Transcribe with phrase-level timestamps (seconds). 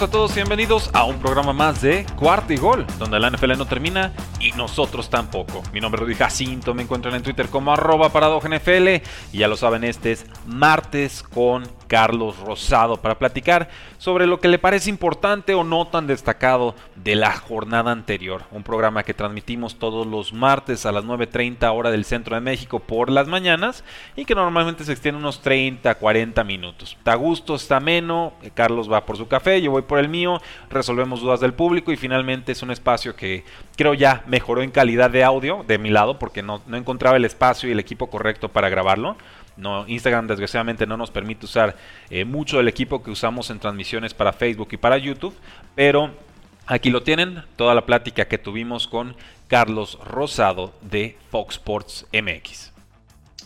[0.00, 3.58] A todos y bienvenidos a un programa más de Cuarto y Gol, donde la NFL
[3.58, 5.62] no termina y nosotros tampoco.
[5.70, 8.88] Mi nombre es Rudy Jacinto, me encuentran en Twitter como arroba NFL
[9.32, 14.48] y ya lo saben, este es martes con Carlos Rosado para platicar sobre lo que
[14.48, 18.44] le parece importante o no tan destacado de la jornada anterior.
[18.50, 22.78] Un programa que transmitimos todos los martes a las 9.30 hora del centro de México
[22.78, 23.84] por las mañanas
[24.16, 26.96] y que normalmente se extiende unos 30, 40 minutos.
[26.96, 31.20] Está gusto, está ameno, Carlos va por su café, yo voy por el mío, resolvemos
[31.20, 33.44] dudas del público y finalmente es un espacio que
[33.76, 37.26] creo ya mejoró en calidad de audio de mi lado porque no, no encontraba el
[37.26, 39.18] espacio y el equipo correcto para grabarlo.
[39.56, 41.76] No, Instagram desgraciadamente no nos permite usar
[42.10, 45.34] eh, mucho del equipo que usamos en transmisiones para Facebook y para YouTube,
[45.74, 46.10] pero
[46.66, 49.14] aquí lo tienen, toda la plática que tuvimos con
[49.48, 52.72] Carlos Rosado de Fox Sports MX.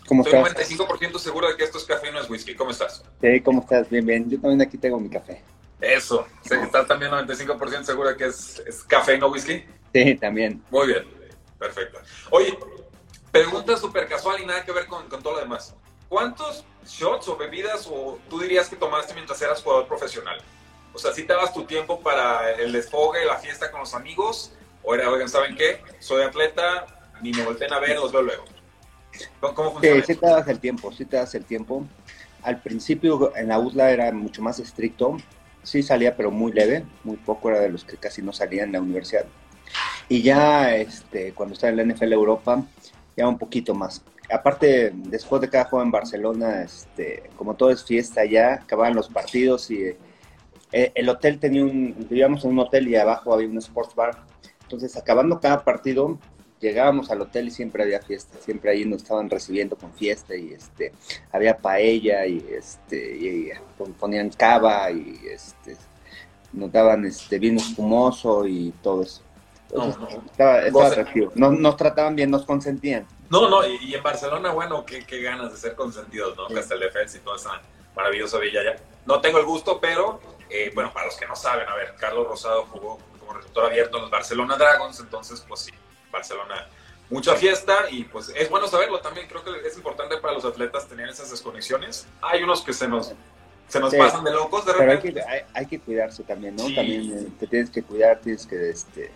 [0.06, 2.54] ¿Cómo Estoy 95% seguro de que esto es café, no es whisky.
[2.54, 3.02] ¿Cómo estás?
[3.20, 3.90] Sí, ¿cómo estás?
[3.90, 4.30] Bien, bien.
[4.30, 5.42] Yo también aquí tengo mi café.
[5.80, 6.27] Eso.
[6.44, 9.64] ¿Estás también 95% seguro de que es, es café, no whisky?
[9.92, 10.62] Sí, también.
[10.70, 11.04] Muy bien.
[11.58, 11.98] Perfecto.
[12.30, 12.56] Oye,
[13.32, 15.74] pregunta súper casual y nada que ver con, con todo lo demás.
[16.08, 20.38] ¿Cuántos shots o bebidas o tú dirías que tomaste mientras eras jugador profesional?
[20.92, 24.52] O sea, si te dabas tu tiempo para el desfogue, la fiesta con los amigos,
[24.82, 25.82] o era, oigan, ¿saben qué?
[25.98, 26.86] Soy atleta,
[27.20, 28.44] ni me volteen a ver, los veo luego.
[29.40, 30.00] ¿Cómo funciona?
[30.00, 31.84] Sí, sí te das el tiempo, sí te das el tiempo.
[32.42, 35.16] Al principio en la USLA era mucho más estricto,
[35.62, 38.72] sí salía, pero muy leve, muy poco, era de los que casi no salían en
[38.72, 39.27] la universidad.
[40.08, 42.62] Y ya este, cuando estaba en la NFL Europa,
[43.16, 47.85] ya un poquito más aparte, después de cada juego en Barcelona, este, como todo es
[47.85, 49.83] fiesta ya, acababan los partidos y
[50.73, 54.17] eh, el hotel tenía un, vivíamos en un hotel y abajo había un sports bar.
[54.63, 56.19] Entonces, acabando cada partido,
[56.61, 60.53] llegábamos al hotel y siempre había fiesta, siempre ahí nos estaban recibiendo con fiesta y
[60.53, 60.93] este,
[61.33, 63.51] había paella y este, y,
[63.98, 65.77] ponían cava y este,
[66.53, 69.23] nos daban este vino espumoso y todo eso.
[70.31, 71.33] estaba, atractivo.
[71.35, 73.07] nos trataban bien, nos consentían.
[73.31, 76.48] No, no, y, en Barcelona, bueno, qué, ganas de ser consentidos, ¿no?
[76.48, 77.61] Defensa y toda esa
[77.95, 78.77] maravillosa villa ya.
[79.05, 82.27] No tengo el gusto, pero, eh, bueno, para los que no saben, a ver, Carlos
[82.27, 85.73] Rosado jugó como receptor abierto en los Barcelona Dragons, entonces, pues sí,
[86.11, 86.69] Barcelona,
[87.11, 89.27] mucha fiesta y pues es bueno saberlo también.
[89.29, 92.07] Creo que es importante para los atletas tener esas desconexiones.
[92.20, 93.13] Hay unos que se nos,
[93.69, 95.13] se nos pasan de locos de repente.
[95.13, 96.64] Pero hay que, hay, que cuidarse también, ¿no?
[96.64, 99.13] También eh, te tienes que cuidar, tienes que este,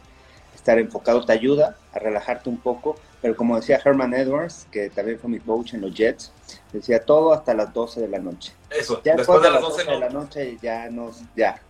[0.54, 5.18] estar enfocado, te ayuda a relajarte un poco pero como decía Herman Edwards, que también
[5.18, 6.32] fue mi coach en los Jets,
[6.72, 8.52] decía todo hasta las 12 de la noche.
[8.70, 11.60] Eso, ya después, de las 12, de la noche ya nos, ya.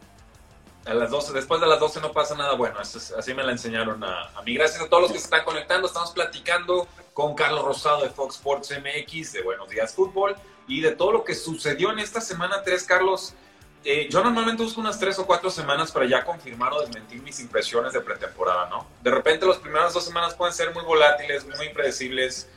[0.86, 4.02] A las 12, después de las 12 no pasa nada bueno, así me la enseñaron
[4.02, 4.54] a, a, mí.
[4.54, 8.36] Gracias a todos los que se están conectando, estamos platicando con Carlos Rosado de Fox
[8.36, 12.62] Sports MX, de Buenos Días Fútbol, y de todo lo que sucedió en esta semana
[12.64, 13.34] 3, Carlos.
[13.82, 17.40] Eh, yo normalmente busco unas tres o cuatro semanas para ya confirmar o desmentir mis
[17.40, 18.86] impresiones de pretemporada, ¿no?
[19.02, 22.48] De repente las primeras dos semanas pueden ser muy volátiles, muy impredecibles,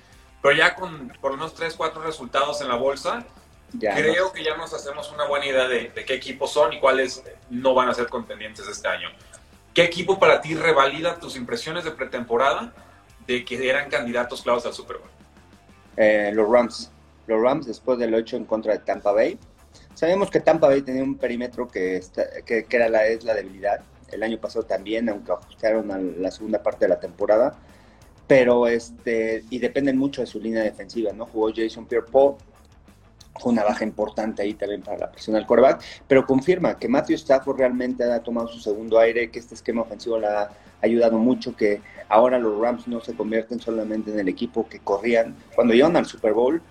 [0.42, 3.26] pero ya con por unos tres, cuatro resultados en la bolsa,
[3.80, 7.74] creo que ya nos hacemos una buena idea de, qué equipos son y cuáles no
[7.74, 9.08] van a ser contendientes este año.
[9.74, 12.74] ¿Qué equipo para ti revalida tus impresiones de pretemporada
[13.26, 15.10] de que eran candidatos claves al Super Bowl?
[15.96, 16.92] Eh, los Rams.
[17.28, 19.40] Los Rams después del 8 en contra de Tampa Bay
[19.94, 22.02] Sabemos que Tampa Bay tenía un perímetro que,
[22.46, 23.82] que, era la, es la debilidad.
[24.12, 27.56] El año pasado también, aunque ajustaron a la segunda parte de la temporada.
[28.28, 31.26] Pero, este, y dependen mucho de su línea defensiva, ¿no?
[31.26, 32.36] Jugó Jason Pierre-Paul,
[33.40, 37.16] fue una baja importante ahí también para la presión del coreback, pero confirma que Matthew
[37.16, 40.52] Stafford realmente ha tomado su segundo aire, que este esquema ofensivo le ha
[40.82, 45.36] ayudado mucho, que ahora los Rams no se convierten solamente en el equipo que corrían.
[45.56, 46.62] Cuando llegan al Super Bowl,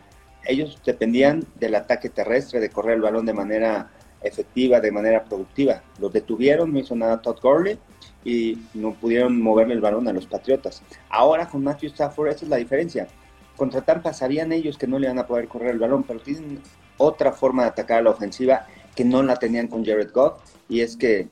[0.44, 3.90] ellos dependían del ataque terrestre, de correr el balón de manera
[4.22, 5.82] efectiva, de manera productiva.
[5.98, 7.78] Los detuvieron, no hizo nada Todd Gurley
[8.24, 10.82] y no pudieron moverle el balón a los Patriotas.
[11.08, 13.08] Ahora con Matthew Stafford, esa es la diferencia.
[13.56, 16.60] Contra Tampa sabían ellos que no le iban a poder correr el balón, pero tienen
[16.96, 20.80] otra forma de atacar a la ofensiva que no la tenían con Jared Goff y
[20.80, 21.28] es que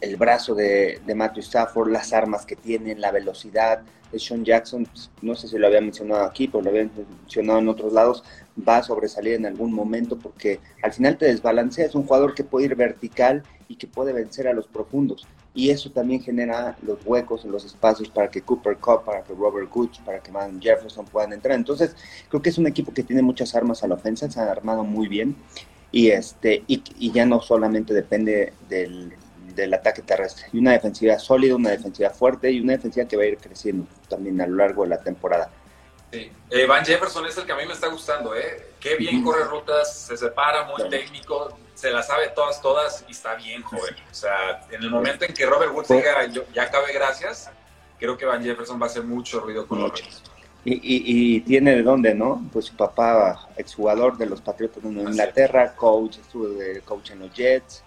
[0.00, 3.82] el brazo de, Matthew Stafford, las armas que tienen, la velocidad.
[4.12, 7.58] De Sean Jackson, pues, no sé si lo había mencionado aquí, pero lo había mencionado
[7.58, 8.22] en otros lados,
[8.66, 11.86] va a sobresalir en algún momento porque al final te desbalancea.
[11.86, 15.26] Es un jugador que puede ir vertical y que puede vencer a los profundos.
[15.54, 19.68] Y eso también genera los huecos los espacios para que Cooper Cup, para que Robert
[19.72, 21.56] Gooch, para que Van Jefferson puedan entrar.
[21.56, 21.96] Entonces,
[22.28, 24.84] creo que es un equipo que tiene muchas armas a la ofensa, se han armado
[24.84, 25.34] muy bien
[25.90, 29.12] y este y, y ya no solamente depende del,
[29.56, 30.46] del ataque terrestre.
[30.52, 33.86] Y una defensiva sólida, una defensiva fuerte y una defensiva que va a ir creciendo
[34.08, 35.50] también a lo largo de la temporada.
[36.12, 36.30] Sí.
[36.50, 38.74] Eh, Van Jefferson es el que a mí me está gustando, ¿eh?
[38.78, 43.34] Qué bien corre rutas, se separa, muy técnico, se la sabe todas, todas y está
[43.34, 43.96] bien, joven.
[44.10, 47.50] O sea, en el momento en que Robert Woods diga, ya acabe gracias,
[47.98, 50.04] creo que Van Jefferson va a hacer mucho ruido con mucho.
[50.64, 52.44] Y, y, y, tiene de dónde, ¿no?
[52.52, 57.32] Pues su papá, exjugador de los Patriotas de Inglaterra, coach, estuvo de coach en los
[57.32, 57.84] Jets,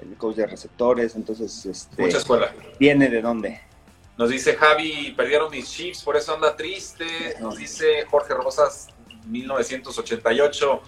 [0.00, 2.52] el coach de receptores, entonces este, mucha escuela.
[2.78, 3.60] Viene de dónde.
[4.16, 7.36] Nos dice Javi, perdieron mis Chiefs, por eso anda triste.
[7.40, 8.88] Nos dice Jorge Rosas,
[9.26, 10.82] 1988.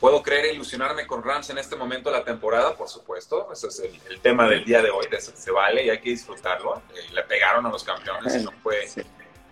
[0.00, 2.74] ¿Puedo creer e ilusionarme con Rams en este momento de la temporada?
[2.74, 5.84] Por supuesto, ese es el, el tema del día de hoy, de eso se vale
[5.84, 6.82] y hay que disfrutarlo.
[6.92, 8.84] Eh, le pegaron a los campeones y no fue...
[8.88, 9.02] Sí.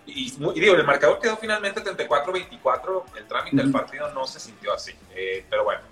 [0.06, 4.72] Y, y, digo, el marcador quedó finalmente 34-24, el trámite del partido no se sintió
[4.72, 4.92] así.
[5.14, 5.82] Eh, pero bueno,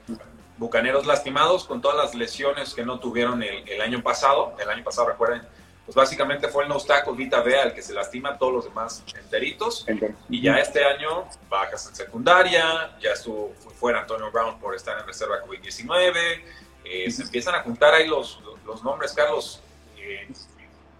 [0.58, 4.54] Bucaneros lastimados con todas las lesiones que no tuvieron el, el, año pasado.
[4.60, 5.42] El año pasado, recuerden,
[5.88, 9.02] pues básicamente fue el no tackle Vita Vea el que se lastima, todos los demás
[9.18, 9.86] enteritos.
[10.28, 15.06] Y ya este año bajas en secundaria, ya estuvo fuera Antonio Brown por estar en
[15.06, 16.42] reserva COVID-19.
[16.84, 19.62] Eh, se empiezan a juntar ahí los, los nombres, Carlos.
[19.96, 20.30] Eh,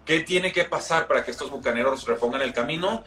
[0.05, 3.03] ¿Qué tiene que pasar para que estos bucaneros repongan el camino?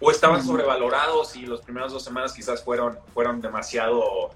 [0.00, 4.34] ¿O estaban sobrevalorados y las primeras dos semanas quizás fueron, fueron demasiado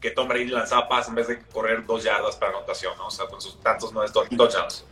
[0.00, 3.06] que Tom Brady lanzaba pas en vez de correr dos yardas para anotación, ¿no?
[3.06, 4.84] O sea, con sus tantos no touchdowns.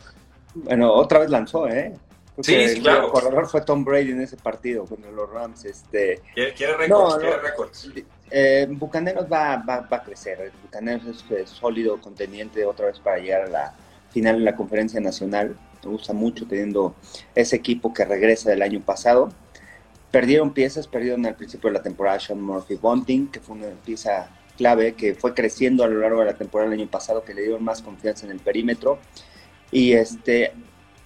[0.53, 1.93] Bueno, otra vez lanzó, ¿eh?
[2.41, 3.05] sí, sí, claro.
[3.05, 5.65] El corredor fue Tom Brady en ese partido contra los Rams.
[5.65, 6.21] Este...
[6.33, 7.89] Quiere, quiere récords, no, quiere récords.
[8.29, 10.51] Eh, Bucaneros va, va, va, a crecer.
[10.63, 13.73] Bucaneros es, es sólido, conteniente otra vez para llegar a la
[14.11, 15.57] final de la conferencia nacional.
[15.83, 16.95] Me gusta mucho teniendo
[17.33, 19.29] ese equipo que regresa del año pasado.
[20.11, 24.29] Perdieron piezas, perdieron al principio de la temporada Sean Murphy Bunting, que fue una pieza
[24.57, 27.43] clave que fue creciendo a lo largo de la temporada del año pasado, que le
[27.43, 28.99] dieron más confianza en el perímetro.
[29.71, 30.51] Y este,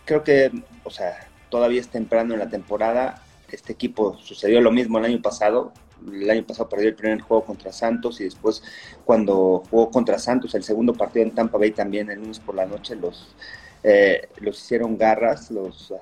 [0.06, 0.51] creo que,
[0.83, 3.24] o sea, todavía es temprano en la temporada.
[3.51, 5.74] Este equipo sucedió lo mismo el año pasado.
[6.07, 8.63] El año pasado perdió el primer juego contra Santos y después
[9.06, 12.65] cuando jugó contra Santos, el segundo partido en Tampa Bay también el lunes por la
[12.65, 13.36] noche, los,
[13.83, 15.94] eh, los hicieron garras, los,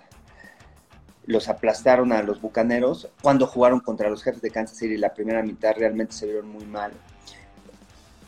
[1.25, 3.09] los aplastaron a los Bucaneros.
[3.21, 6.65] Cuando jugaron contra los jefes de Kansas City, la primera mitad realmente se vieron muy
[6.65, 6.93] mal.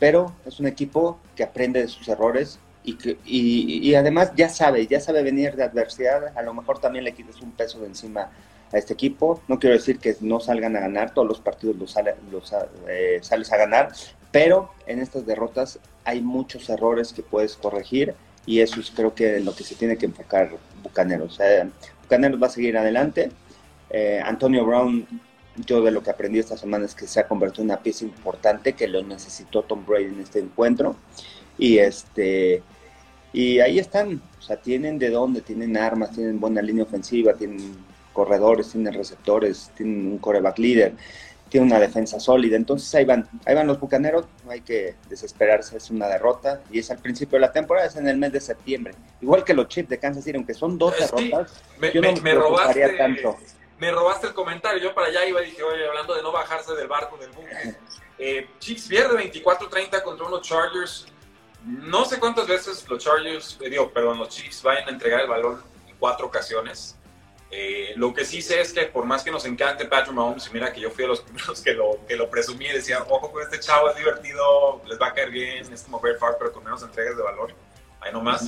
[0.02, 4.88] Pero es un equipo que aprende de sus errores y, que, y, además ya sabe,
[4.88, 6.36] ya sabe venir de adversidad.
[6.36, 8.28] A lo mejor también le quites un peso de encima
[8.72, 9.40] a este equipo.
[9.46, 12.52] No quiero decir que no salgan a ganar, todos los partidos los,
[12.88, 13.92] eh, sales a ganar,
[14.32, 19.38] pero en estas derrotas hay muchos errores que puedes corregir y eso es creo que
[19.38, 20.50] lo que se tiene que enfocar
[20.82, 21.38] Bucaneros.
[21.38, 21.70] Eh,
[22.02, 23.30] Bucaneros va a seguir adelante.
[23.88, 25.06] Eh, Antonio Brown,
[25.56, 28.04] yo de lo que aprendí esta semana es que se ha convertido en una pieza
[28.04, 30.96] importante que lo necesitó Tom Brady en este encuentro.
[31.58, 32.62] Y este
[33.32, 37.76] y ahí están, o sea, tienen de dónde, tienen armas, tienen buena línea ofensiva, tienen
[38.12, 40.92] corredores, tienen receptores, tienen un coreback líder,
[41.48, 42.56] tiene una defensa sólida.
[42.56, 46.78] Entonces ahí van, ahí van los bucaneros, no hay que desesperarse, es una derrota y
[46.78, 48.94] es al principio de la temporada, es en el mes de septiembre.
[49.22, 52.20] Igual que los Chiefs de Kansas City, aunque son dos derrotas, me, yo me, no
[52.20, 53.38] me robaste, tanto.
[53.82, 56.72] Me robaste el comentario, yo para allá iba y dije, oye, hablando de no bajarse
[56.76, 57.74] del barco del buque.
[58.16, 61.06] Eh, Chiefs pierde 24-30 contra unos Chargers.
[61.64, 65.26] No sé cuántas veces los Chargers, eh, digo, perdón, los Chiefs vayan a entregar el
[65.26, 66.96] balón en cuatro ocasiones.
[67.50, 70.50] Eh, lo que sí sé es que por más que nos encante Patrick Mahomes, y
[70.52, 73.32] mira que yo fui de los primeros que lo, que lo presumí y decía, ojo
[73.32, 76.52] con este chavo, es divertido, les va a caer bien, es como Brett Favre, pero
[76.52, 77.52] con menos entregas de valor,
[78.00, 78.44] ahí nomás.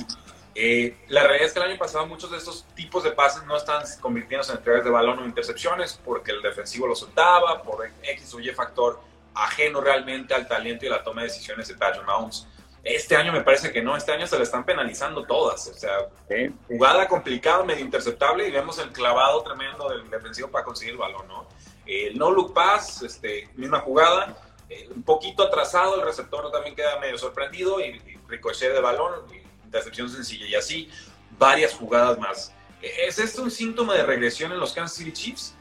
[0.57, 3.57] Eh, la realidad es que el año pasado muchos de estos tipos de pases no
[3.57, 8.33] están convirtiéndose en entregas de balón o intercepciones porque el defensivo lo soltaba, por X
[8.33, 9.01] o Y factor
[9.33, 12.47] ajeno realmente al talento y la toma de decisiones de Patrick Mahomes.
[12.85, 15.67] Este año me parece que no, este año se le están penalizando todas.
[15.67, 16.53] O sea, Sí.
[16.67, 21.27] jugada complicada, medio interceptable y vemos el clavado tremendo del defensivo para conseguir el balón,
[21.27, 21.47] ¿no?
[21.85, 24.37] El no look pass, este, misma jugada,
[24.69, 29.13] eh, un poquito atrasado, el receptor también queda medio sorprendido y, y ricochet de balón,
[29.33, 29.44] y
[29.75, 30.89] intercepción sencilla y así
[31.37, 32.53] varias jugadas más.
[32.81, 35.55] ¿Es esto un síntoma de regresión en los Kansas City Chiefs?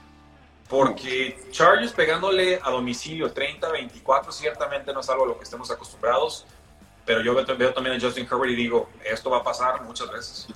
[0.69, 6.47] Porque Chargers pegándole a domicilio 30-24 ciertamente no es algo a lo que estemos acostumbrados
[7.05, 10.49] pero yo veo, también a Justin Herbert y digo, esto va a pasar muchas veces.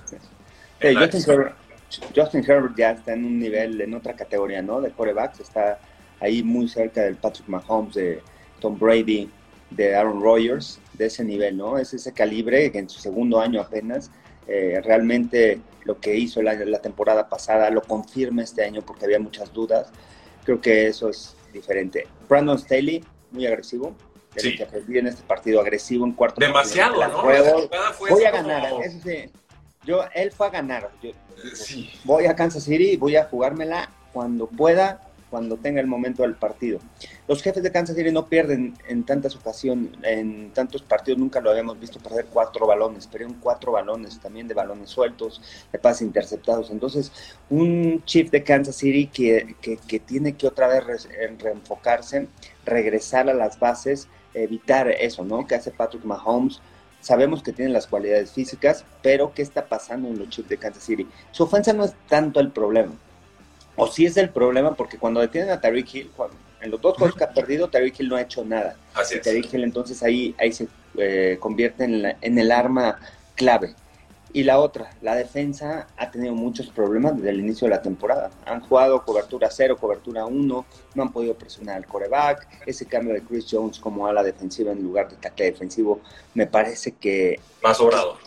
[2.15, 4.81] Justin, Herbert, ya está en un nivel, en otra categoría, ¿no?
[4.81, 5.79] De corebacks, está
[6.19, 8.21] ahí muy cerca del Patrick Mahomes, de
[8.59, 9.29] Tom Brady,
[9.69, 11.79] de Aaron Rodgers, de ese nivel, ¿no?
[11.79, 14.11] Es ese calibre que en su segundo año apenas
[14.47, 19.19] eh, realmente lo que hizo la, la, temporada pasada lo confirma este año porque había
[19.19, 19.87] muchas dudas.
[20.43, 22.05] Creo que eso es diferente.
[22.27, 23.95] Brandon Staley, muy agresivo.
[24.35, 24.55] Sí.
[24.55, 26.39] Que en este partido agresivo en cuarto.
[26.39, 27.23] Demasiado, ¿no?
[27.23, 28.71] voy a ganar.
[28.83, 29.29] Eso sí.
[29.85, 30.91] Yo, él fue a ganar.
[31.01, 31.11] Yo,
[31.53, 31.89] sí.
[32.03, 36.35] Voy a Kansas City y voy a jugármela cuando pueda cuando tenga el momento del
[36.35, 36.79] partido.
[37.27, 41.51] Los jefes de Kansas City no pierden en tantas ocasiones, en tantos partidos, nunca lo
[41.51, 46.71] habíamos visto perder cuatro balones, perdieron cuatro balones también de balones sueltos, de pases interceptados.
[46.71, 47.11] Entonces,
[47.49, 51.07] un chief de Kansas City que, que, tiene que otra vez
[51.37, 52.27] reenfocarse,
[52.65, 55.45] regresar a las bases, evitar eso, ¿no?
[55.45, 56.61] Que hace Patrick Mahomes.
[57.01, 60.83] Sabemos que tiene las cualidades físicas, pero ¿qué está pasando en los Chiefs de Kansas
[60.83, 61.07] City?
[61.31, 62.91] Su ofensa no es tanto el problema
[63.75, 66.11] o si es el problema, porque cuando detienen a Tariq Hill,
[66.61, 68.75] en los dos juegos que ha perdido, Tariq Hill no ha hecho nada.
[68.93, 72.99] Así y Tariq Hill entonces ahí, ahí se eh, convierte en, en el arma
[73.35, 73.73] clave.
[74.31, 78.29] Y la otra, la defensa ha tenido muchos problemas desde el inicio de la temporada.
[78.45, 82.47] Han jugado cobertura 0, cobertura 1, no han podido presionar al coreback.
[82.67, 86.01] Ese cambio de Chris Jones como ala defensiva en lugar de tackle defensivo
[86.35, 87.39] me parece que...
[87.65, 88.17] Va sobrado.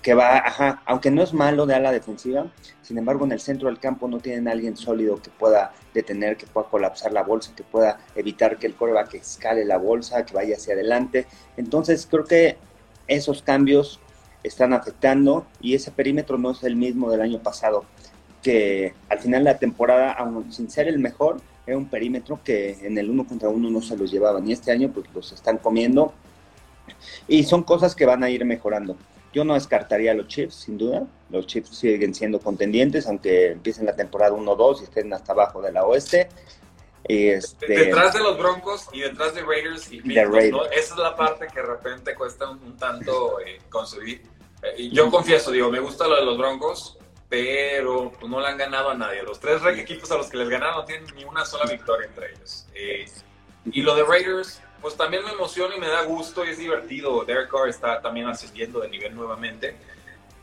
[0.00, 2.46] Que va, ajá, aunque no es malo de ala defensiva,
[2.80, 6.38] sin embargo en el centro del campo no tienen a alguien sólido que pueda detener,
[6.38, 10.32] que pueda colapsar la bolsa, que pueda evitar que el coreback escale la bolsa, que
[10.32, 11.26] vaya hacia adelante.
[11.58, 12.56] Entonces creo que
[13.06, 14.00] esos cambios
[14.42, 17.84] están afectando y ese perímetro no es el mismo del año pasado,
[18.42, 22.98] que al final la temporada, aun sin ser el mejor, era un perímetro que en
[22.98, 26.12] el uno contra uno no se los llevaban y este año pues los están comiendo
[27.28, 28.96] y son cosas que van a ir mejorando.
[29.32, 31.06] Yo no descartaría a los Chiefs, sin duda.
[31.30, 35.70] Los Chiefs siguen siendo contendientes, aunque empiecen la temporada 1-2 y estén hasta abajo de
[35.70, 36.28] la oeste.
[37.04, 41.60] Este, detrás de los Broncos y detrás de Raiders y Esa es la parte que
[41.60, 44.22] de repente cuesta un, tanto eh, conseguir.
[44.62, 48.58] Eh, yo confieso, digo, me gusta lo de los Broncos, pero pues, no le han
[48.58, 49.22] ganado a nadie.
[49.22, 52.32] Los tres equipos a los que les ganaron no tienen ni una sola victoria entre
[52.32, 52.66] ellos.
[52.74, 53.06] Eh,
[53.72, 57.24] y lo de Raiders, pues también me emociona y me da gusto y es divertido.
[57.24, 59.76] Derek Carr está también ascendiendo de nivel nuevamente,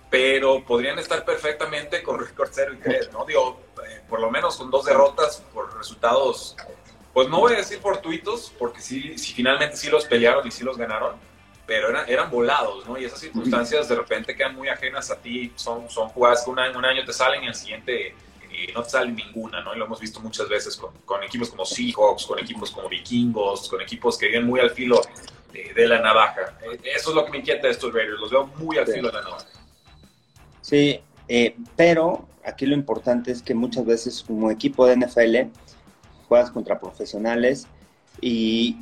[0.09, 3.25] pero podrían estar perfectamente con récord 0 y 3, ¿no?
[3.25, 6.55] Digo, eh, por lo menos con dos derrotas por resultados,
[7.13, 10.63] pues no voy a decir fortuitos, porque sí, si finalmente sí los pelearon y sí
[10.63, 11.15] los ganaron,
[11.65, 12.97] pero eran, eran volados, ¿no?
[12.97, 16.59] Y esas circunstancias de repente quedan muy ajenas a ti, son, son jugadas que un
[16.59, 18.15] año, un año te salen y al siguiente
[18.49, 19.75] eh, no te sale ninguna, ¿no?
[19.75, 23.67] Y lo hemos visto muchas veces con, con, equipos como Seahawks, con equipos como Vikingos,
[23.67, 25.01] con equipos que vienen muy al filo
[25.51, 26.57] de, la navaja.
[26.61, 29.09] Eh, eso es lo que me inquieta de estos Raiders, los veo muy al filo
[29.09, 29.56] de la navaja.
[30.67, 35.49] Sí, eh, pero aquí lo importante es que muchas veces como equipo de NFL
[36.27, 37.67] juegas contra profesionales
[38.19, 38.75] y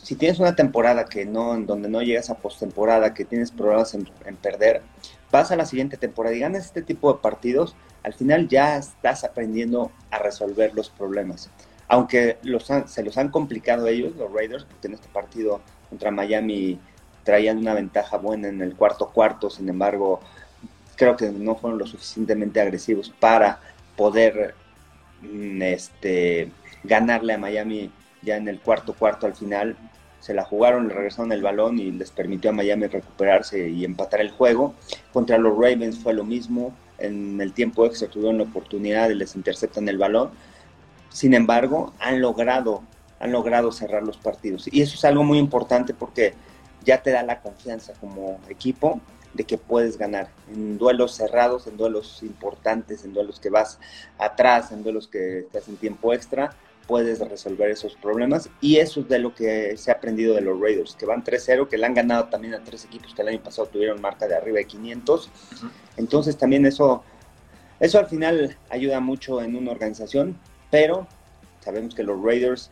[0.00, 3.94] si tienes una temporada que no, en donde no llegas a postemporada, que tienes problemas
[3.94, 4.06] en,
[4.40, 4.82] perder,
[5.32, 7.74] vas a la siguiente temporada y ganas este tipo de partidos,
[8.04, 11.50] al final ya estás aprendiendo a resolver los problemas.
[11.88, 15.60] Aunque los se los han complicado ellos, los Raiders, porque en este partido
[15.90, 16.78] contra Miami
[17.24, 20.20] traían una ventaja buena en el cuarto cuarto, sin embargo,
[20.96, 23.60] creo que no fueron lo suficientemente agresivos para
[23.96, 24.54] poder
[25.22, 26.50] mm, este,
[26.82, 27.90] ganarle a Miami
[28.22, 29.76] ya en el cuarto cuarto al final
[30.24, 34.22] se la jugaron, le regresaron el balón y les permitió a Miami recuperarse y empatar
[34.22, 34.74] el juego.
[35.12, 39.36] Contra los Ravens fue lo mismo, en el tiempo extra tuvieron la oportunidad y les
[39.36, 40.30] interceptan el balón.
[41.10, 42.82] Sin embargo, han logrado,
[43.20, 44.66] han logrado cerrar los partidos.
[44.72, 46.32] Y eso es algo muy importante porque
[46.84, 49.02] ya te da la confianza como equipo
[49.34, 53.78] de que puedes ganar en duelos cerrados, en duelos importantes, en duelos que vas
[54.18, 59.08] atrás, en duelos que estás en tiempo extra puedes resolver esos problemas y eso es
[59.08, 61.94] de lo que se ha aprendido de los Raiders, que van 3-0, que le han
[61.94, 65.30] ganado también a tres equipos que el año pasado tuvieron marca de arriba de 500.
[65.96, 67.02] Entonces también eso,
[67.80, 70.38] eso al final ayuda mucho en una organización,
[70.70, 71.06] pero
[71.60, 72.70] sabemos que los Raiders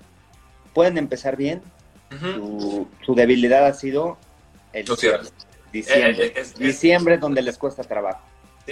[0.74, 1.62] pueden empezar bien.
[2.10, 4.18] su, debilidad ha sido
[4.72, 4.84] el
[5.72, 8.22] diciembre, eh, eh, diciembre donde les cuesta trabajo.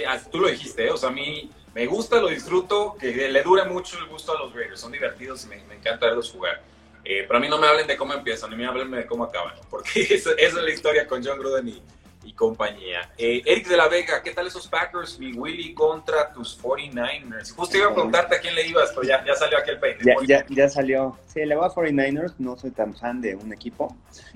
[0.07, 0.91] Ah, tú lo dijiste, ¿eh?
[0.91, 4.39] o sea, a mí me gusta, lo disfruto, que le dure mucho el gusto a
[4.39, 4.79] los Raiders.
[4.79, 6.61] Son divertidos y me, encanta verlos jugar.
[7.03, 9.23] Eh, pero a mí no me hablen de cómo empiezan, ni me hablen de cómo
[9.23, 11.81] acaban, porque esa, es la historia con John Gruden y,
[12.23, 13.09] y compañía.
[13.17, 17.53] Eh, Eric de la Vega, ¿qué tal esos Packers y Willy contra tus 49ers?
[17.55, 19.99] Justo iba a preguntarte a quién le ibas, pero ya, ya salió aquel peine.
[20.03, 21.17] Ya, ya, ya, salió.
[21.25, 23.95] Sí, le voy a 49ers, no soy tan fan de un equipo.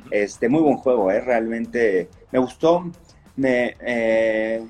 [0.10, 1.22] Este, muy buen juego, ¿eh?
[1.22, 2.92] realmente me gustó.
[3.36, 4.66] Me, eh,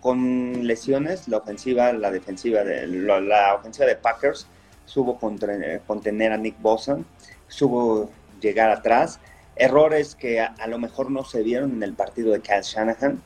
[0.00, 4.46] con lesiones, la ofensiva, la defensiva, de, la, la ofensiva de Packers
[4.86, 6.98] supo contener a Nick Bosa,
[7.46, 9.20] supo llegar atrás
[9.60, 13.22] errores que a, lo mejor no se vieron en el partido de Kyle Shanahan.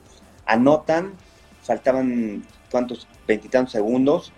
[0.47, 1.14] Anotan,
[1.62, 4.33] faltaban cuántos, veintitantos segundos,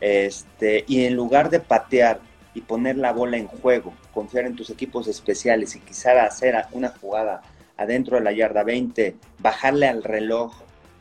[0.00, 2.20] este, y en lugar de patear
[2.54, 6.90] y poner la bola en juego, confiar en tus equipos especiales y quizá hacer una
[6.90, 7.40] jugada
[7.78, 10.52] adentro de la yarda 20, bajarle al reloj,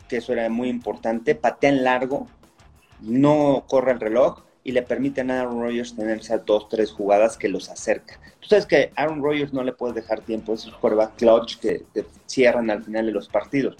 [0.07, 2.27] que eso era muy importante, patean largo,
[3.01, 7.37] no corre el reloj y le permiten a Aaron Rodgers tener esas dos, tres jugadas
[7.37, 8.19] que los acerca.
[8.49, 12.05] Sabes que Aaron Rodgers no le puede dejar tiempo, es un quarterback clutch que te
[12.25, 13.77] cierran al final de los partidos.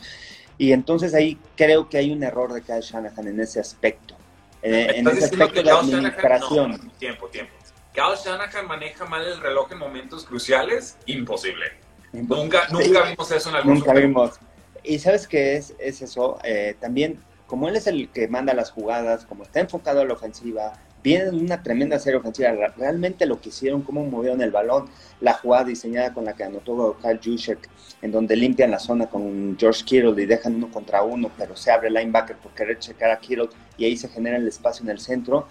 [0.59, 4.15] Y entonces ahí creo que hay un error de Kyle Shanahan en ese aspecto.
[4.61, 6.71] Eh, en ese aspecto de administración.
[6.71, 7.51] No, tiempo, tiempo.
[7.93, 11.65] Kyle Shanahan maneja mal el reloj en momentos cruciales, imposible.
[12.11, 14.39] Nunca, nunca vimos eso en algún Nunca vimos.
[14.83, 18.69] Y sabes qué es, es eso, eh, también como él es el que manda las
[18.69, 22.51] jugadas, como está enfocado a la ofensiva, viene una tremenda serie ofensiva.
[22.77, 24.89] Realmente lo que hicieron, cómo movieron el balón,
[25.21, 27.69] la jugada diseñada con la que anotó Kyle Juszczyk,
[28.01, 31.71] en donde limpian la zona con George Kittle y dejan uno contra uno, pero se
[31.71, 34.89] abre el linebacker por querer checar a Kittle y ahí se genera el espacio en
[34.89, 35.47] el centro.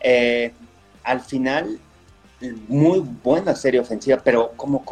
[0.00, 0.52] Eh,
[1.02, 1.80] al final
[2.68, 4.84] muy buena serie ofensiva, pero como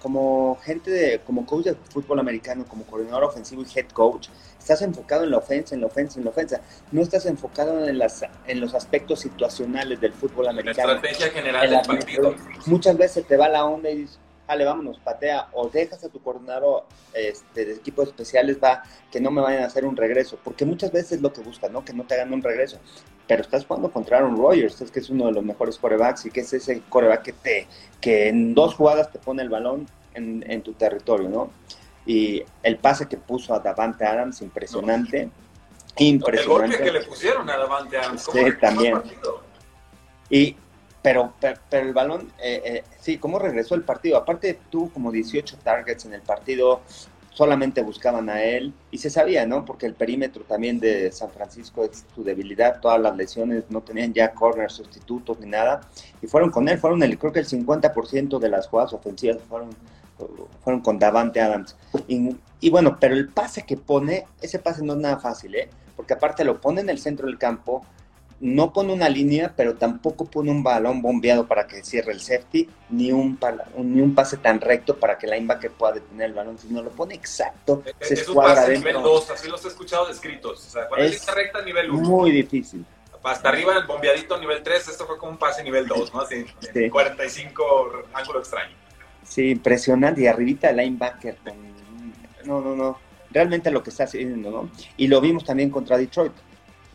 [0.00, 4.28] como gente de, como coach de fútbol americano, como coordinador ofensivo y head coach,
[4.66, 6.60] estás enfocado en la ofensa, en la ofensa, en la ofensa.
[6.90, 10.88] No estás enfocado en las en los aspectos situacionales del fútbol americano.
[10.88, 12.34] La estrategia general del partido.
[12.66, 14.18] Muchas veces te va la onda y dices,
[14.48, 19.30] dale, vámonos, patea, o dejas a tu coordinador este, de equipos especiales, va, que no
[19.30, 21.84] me vayan a hacer un regreso, porque muchas veces es lo que buscan, ¿no?
[21.84, 22.78] Que no te hagan un regreso.
[23.28, 26.40] Pero estás jugando contra Aaron Rodgers, que es uno de los mejores corebacks y que
[26.40, 27.66] es ese coreback que, te,
[28.00, 31.50] que en dos jugadas te pone el balón en, en tu territorio, ¿no?
[32.06, 35.28] Y el pase que puso a Davante Adams, impresionante.
[35.98, 36.76] Impresionante.
[36.76, 38.28] El golpe que le pusieron a Davante Adams.
[38.32, 39.02] Sí, también.
[40.30, 40.56] Y
[41.02, 44.16] pero, pero, el balón, eh, eh, sí, ¿cómo regresó el partido?
[44.16, 46.80] Aparte tuvo como 18 targets en el partido,
[47.36, 49.64] solamente buscaban a él y se sabía, ¿no?
[49.64, 54.14] Porque el perímetro también de San Francisco es su debilidad, todas las lesiones no tenían
[54.14, 55.82] ya corner sustitutos ni nada
[56.22, 59.68] y fueron con él, fueron el, creo que el 50% de las jugadas ofensivas fueron,
[60.62, 61.76] fueron con Davante Adams.
[62.08, 65.68] Y, y bueno, pero el pase que pone, ese pase no es nada fácil, ¿eh?
[65.94, 67.84] Porque aparte lo pone en el centro del campo,
[68.40, 72.68] no pone una línea, pero tampoco pone un balón bombeado para que cierre el safety,
[72.90, 73.38] ni un,
[73.78, 76.90] ni un pase tan recto para que el linebacker pueda detener el balón, sino lo
[76.90, 80.66] pone exacto, se es un pase nivel 2, así los he escuchado descritos.
[80.66, 82.08] O sea, cuando es recta nivel 1.
[82.08, 82.84] Muy difícil.
[83.22, 86.20] Hasta arriba el bombeadito nivel 3, esto fue como un pase nivel 2, ¿no?
[86.20, 86.88] Así, sí.
[86.88, 88.85] 45 ángulo extraño.
[89.26, 90.22] Sí, impresionante.
[90.22, 91.36] Y arribita el linebacker.
[92.44, 92.98] No, no, no.
[93.30, 94.70] Realmente lo que está haciendo, ¿no?
[94.96, 96.32] Y lo vimos también contra Detroit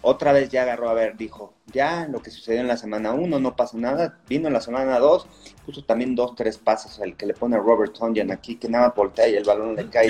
[0.02, 3.40] otra vez ya agarró a ver, dijo, ya lo que sucedió en la semana 1
[3.40, 5.28] no pasa nada, vino en la semana 2,
[5.66, 9.28] puso también dos, tres pasos, el que le pone Robert Tonyan aquí, que nada voltea
[9.28, 10.10] y el balón le cae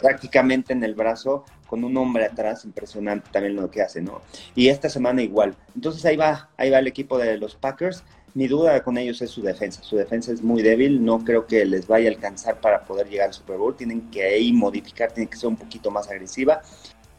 [0.00, 4.22] prácticamente en el brazo con un hombre atrás, impresionante también lo que hace, ¿no?
[4.54, 5.56] Y esta semana igual.
[5.74, 8.04] Entonces ahí va, ahí va el equipo de los Packers.
[8.34, 9.82] Mi duda con ellos es su defensa.
[9.82, 13.28] Su defensa es muy débil, no creo que les vaya a alcanzar para poder llegar
[13.28, 13.76] al Super Bowl.
[13.76, 16.62] Tienen que ahí modificar, tienen que ser un poquito más agresiva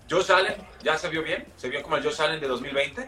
[0.10, 3.08] Josh Allen ya se vio bien, se vio como el Josh Allen de 2020.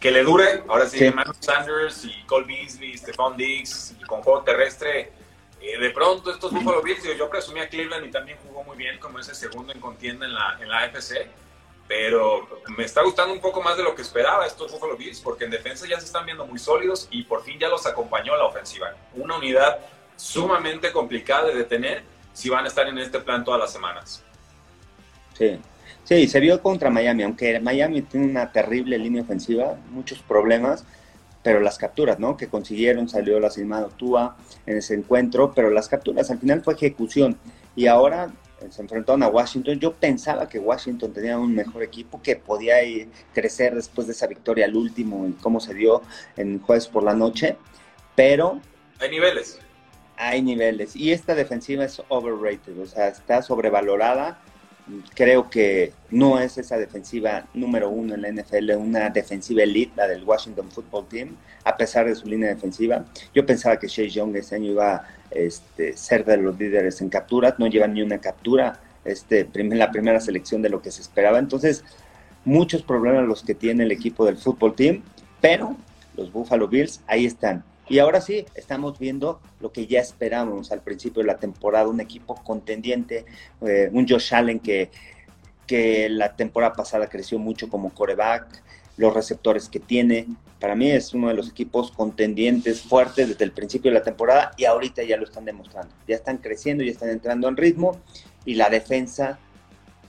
[0.00, 1.12] Que le dure, ahora sí, sí.
[1.38, 5.12] Sanders y Cole Beasley, Stephon Diggs, con juego terrestre.
[5.60, 8.98] Eh, de pronto estos Buffalo Bills, yo presumí a Cleveland y también jugó muy bien
[8.98, 11.28] como ese segundo en contienda en la, en la AFC,
[11.88, 12.46] pero
[12.76, 15.50] me está gustando un poco más de lo que esperaba estos Buffalo Bills, porque en
[15.50, 18.94] defensa ya se están viendo muy sólidos y por fin ya los acompañó la ofensiva.
[19.14, 19.78] Una unidad
[20.16, 22.02] sumamente complicada de detener
[22.34, 24.22] si van a estar en este plan todas las semanas.
[25.36, 25.58] Sí,
[26.08, 30.86] Sí, se vio contra Miami, aunque Miami tiene una terrible línea ofensiva, muchos problemas,
[31.42, 32.34] pero las capturas, ¿no?
[32.34, 36.72] Que consiguieron, salió la lastimado Tua en ese encuentro, pero las capturas al final fue
[36.72, 37.36] ejecución.
[37.76, 38.30] Y ahora
[38.70, 39.78] se enfrentaron a Washington.
[39.78, 42.76] Yo pensaba que Washington tenía un mejor equipo que podía
[43.32, 46.02] crecer después de esa victoria al último y cómo se dio
[46.36, 47.56] en jueves por la noche,
[48.14, 48.60] pero...
[49.00, 49.58] Hay niveles.
[50.16, 50.96] Hay niveles.
[50.96, 54.40] Y esta defensiva es overrated, o sea, está sobrevalorada
[55.14, 60.08] creo que no es esa defensiva número uno en la NFL, una defensiva elite, la
[60.08, 63.04] del Washington Football Team, a pesar de su línea defensiva.
[63.34, 67.08] Yo pensaba que Shea Young ese año iba a este, ser de los líderes en
[67.08, 71.38] capturas, no lleva ni una captura este, la primera selección de lo que se esperaba.
[71.38, 71.84] Entonces,
[72.44, 75.02] muchos problemas los que tiene el equipo del fútbol team,
[75.40, 75.76] pero
[76.16, 77.64] los Buffalo Bills ahí están.
[77.88, 82.00] Y ahora sí, estamos viendo lo que ya esperábamos al principio de la temporada, un
[82.00, 83.24] equipo contendiente,
[83.62, 84.90] eh, un Josh Allen que,
[85.66, 88.62] que la temporada pasada creció mucho como coreback,
[88.98, 90.26] los receptores que tiene.
[90.60, 94.52] Para mí es uno de los equipos contendientes fuertes desde el principio de la temporada
[94.56, 95.94] y ahorita ya lo están demostrando.
[96.06, 98.00] Ya están creciendo, ya están entrando en ritmo
[98.44, 99.38] y la defensa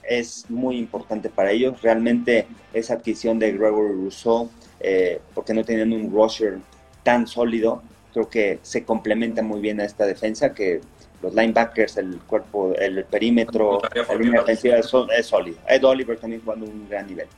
[0.02, 1.80] es muy importante para ellos.
[1.82, 6.58] Realmente esa adquisición de Gregory Rousseau, eh, porque no tienen un rusher
[7.04, 7.82] tan sólido,
[8.12, 10.80] creo que se complementa muy bien a esta defensa que
[11.22, 15.58] los linebackers, el cuerpo, el perímetro, la línea defensiva es, sólido.
[15.68, 17.28] Ed Oliver también jugando un gran nivel.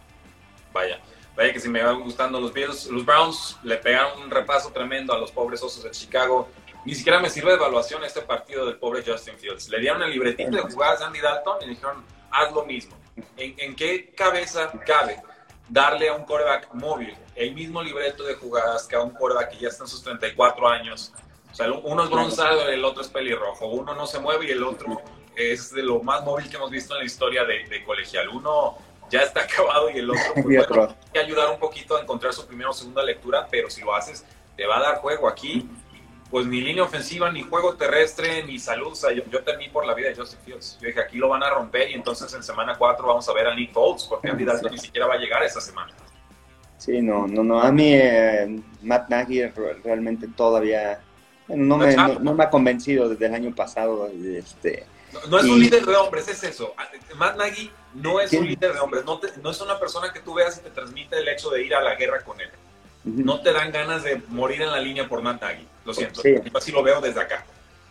[0.73, 0.99] Vaya.
[1.37, 5.15] Vaya que si me van gustando los Bills, los Browns le pegaron un repaso tremendo
[5.15, 6.49] a los pobres osos de Chicago.
[6.85, 9.69] Ni siquiera me sirve de evaluación este partido del pobre Justin Fields.
[9.69, 12.97] Le dieron el libretito de jugadas a Andy Dalton y dijeron, haz lo mismo.
[13.37, 15.23] ¿En, qué cabeza cabe
[15.69, 19.59] darle a un quarterback móvil el mismo libreto de jugadas que a un quarterback que
[19.59, 21.13] ya está en sus 34 años?
[21.51, 23.69] O sea, uno es bronzado el otro es pelirrojo.
[23.69, 25.01] Uno no se mueve y el otro
[25.35, 28.29] es de lo más móvil que hemos visto en la historia de, de colegial.
[28.29, 28.77] Uno
[29.13, 32.47] ya está acabado y el otro, pues, bueno, que ayudar un poquito a encontrar su
[32.47, 34.25] primera o segunda lectura, pero si lo haces,
[34.57, 35.69] te va a dar juego aquí.
[36.31, 38.93] Pues ni línea ofensiva, ni juego terrestre, ni salud.
[38.93, 40.79] O sea, yo, yo temí por la vida de Joseph Fields.
[40.81, 43.49] Yo dije, aquí lo van a romper y entonces en semana 4 vamos a ver
[43.49, 45.93] a Nick Foles, porque Andy Dalton ni siquiera va a llegar esta semana.
[46.79, 47.61] Sí, no, no, no.
[47.61, 49.47] A mí eh, Matt Nagy
[49.85, 51.03] realmente todavía
[51.49, 54.09] no me, no me, ha convencido desde el año pasado.
[54.09, 54.87] Este,
[55.29, 56.75] no, es un líder de hombres, es eso.
[57.17, 60.35] Matt Nagy no es un líder de hombres, no, no, es una persona que tú
[60.35, 62.49] veas y te transmite el hecho de ir a la guerra con él.
[63.05, 66.23] No te dan ganas de morir en la línea por Matt Nagy, lo siento.
[66.23, 67.45] Yo así lo veo desde acá.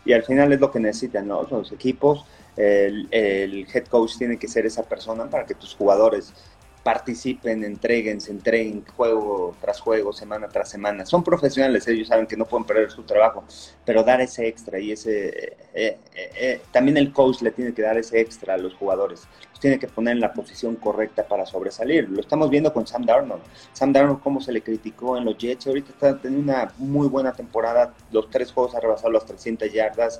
[0.05, 2.25] Y al final es lo que necesitan los equipos.
[2.57, 6.33] El, el, head coach tiene que ser esa persona para que tus jugadores
[6.83, 11.05] participen, entreguen, se entreguen juego tras juego, semana tras semana.
[11.05, 13.43] Son profesionales, ellos saben que no pueden perder su trabajo,
[13.85, 15.27] pero dar ese extra y ese...
[15.29, 19.27] Eh, eh, eh, también el coach le tiene que dar ese extra a los jugadores,
[19.51, 22.09] los tiene que poner en la posición correcta para sobresalir.
[22.09, 23.43] Lo estamos viendo con Sam Darnold.
[23.73, 27.33] Sam Darnold, cómo se le criticó en los Jets, ahorita está teniendo una muy buena
[27.33, 30.19] temporada, los tres juegos ha rebasado las 300 yardas,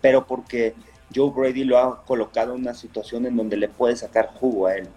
[0.00, 0.74] pero porque...
[1.14, 4.74] Joe Brady lo ha colocado en una situación en donde le puede sacar jugo a
[4.74, 4.88] él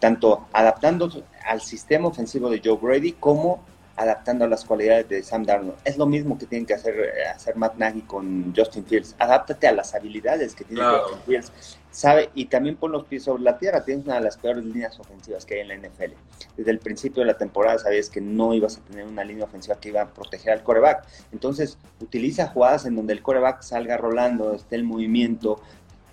[0.00, 1.10] tanto adaptando
[1.46, 3.62] al sistema ofensivo de Joe Brady como
[4.00, 5.76] adaptando a las cualidades de Sam Darnold.
[5.84, 9.14] Es lo mismo que tiene que hacer, hacer Matt Nagy con Justin Fields.
[9.18, 11.52] Adáptate a las habilidades que tiene Justin Fields.
[11.90, 13.84] Sabe, y también pon los pies sobre la tierra.
[13.84, 16.12] Tienes una de las peores líneas ofensivas que hay en la NFL.
[16.56, 19.78] Desde el principio de la temporada sabías que no ibas a tener una línea ofensiva
[19.78, 21.06] que iba a proteger al coreback.
[21.30, 25.60] Entonces, utiliza jugadas en donde el coreback salga rolando, esté el movimiento,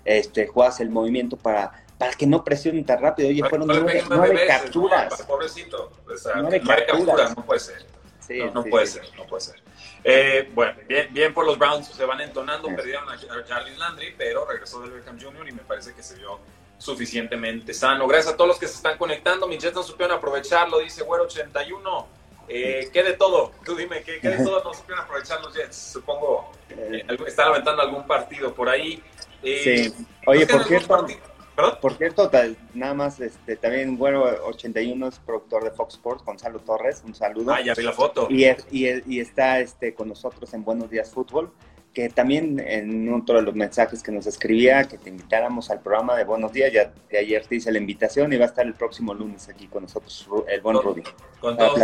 [0.04, 3.28] este, juegas el movimiento para para que no presionen tan rápido.
[3.28, 5.22] Oye, fueron nueve, capturas.
[5.22, 5.92] pobrecito.
[6.06, 7.36] O sea, nueve, capturas.
[7.36, 7.86] no puede ser.
[8.54, 9.62] no, puede ser, no puede ser.
[10.04, 14.46] Eh, bueno, bien, bien por los Browns, se van entonando, perdieron a Charlie Landry, pero
[14.46, 15.48] regresó del Beckham Jr.
[15.48, 16.38] y me parece que se vio
[16.78, 18.06] suficientemente sano.
[18.06, 19.48] Gracias a todos los que se están conectando.
[19.48, 22.06] Mis Jets no supieron aprovecharlo, dice Güero 81.
[22.50, 23.52] Eh, ¿Qué de todo?
[23.64, 25.76] Tú dime, ¿qué, de todo no supieron aprovechar los Jets?
[25.76, 29.02] Supongo, eh, están aventando algún partido por ahí.
[29.42, 30.06] Eh, sí.
[30.26, 30.64] Oye, ¿por
[31.80, 32.30] Por cierto,
[32.74, 37.52] nada más, este, también, bueno, 81 es productor de Fox Sports, Gonzalo Torres, un saludo.
[37.52, 38.28] Ah, ya vi la foto.
[38.30, 41.52] Y, y, está este, con nosotros en Buenos Días Fútbol,
[41.92, 46.14] que también en otro de los mensajes que nos escribía, que te invitáramos al programa
[46.14, 48.74] de Buenos Días, ya de ayer te hice la invitación y va a estar el
[48.74, 51.02] próximo lunes aquí con nosotros el buen Rudy.
[51.40, 51.74] Con todo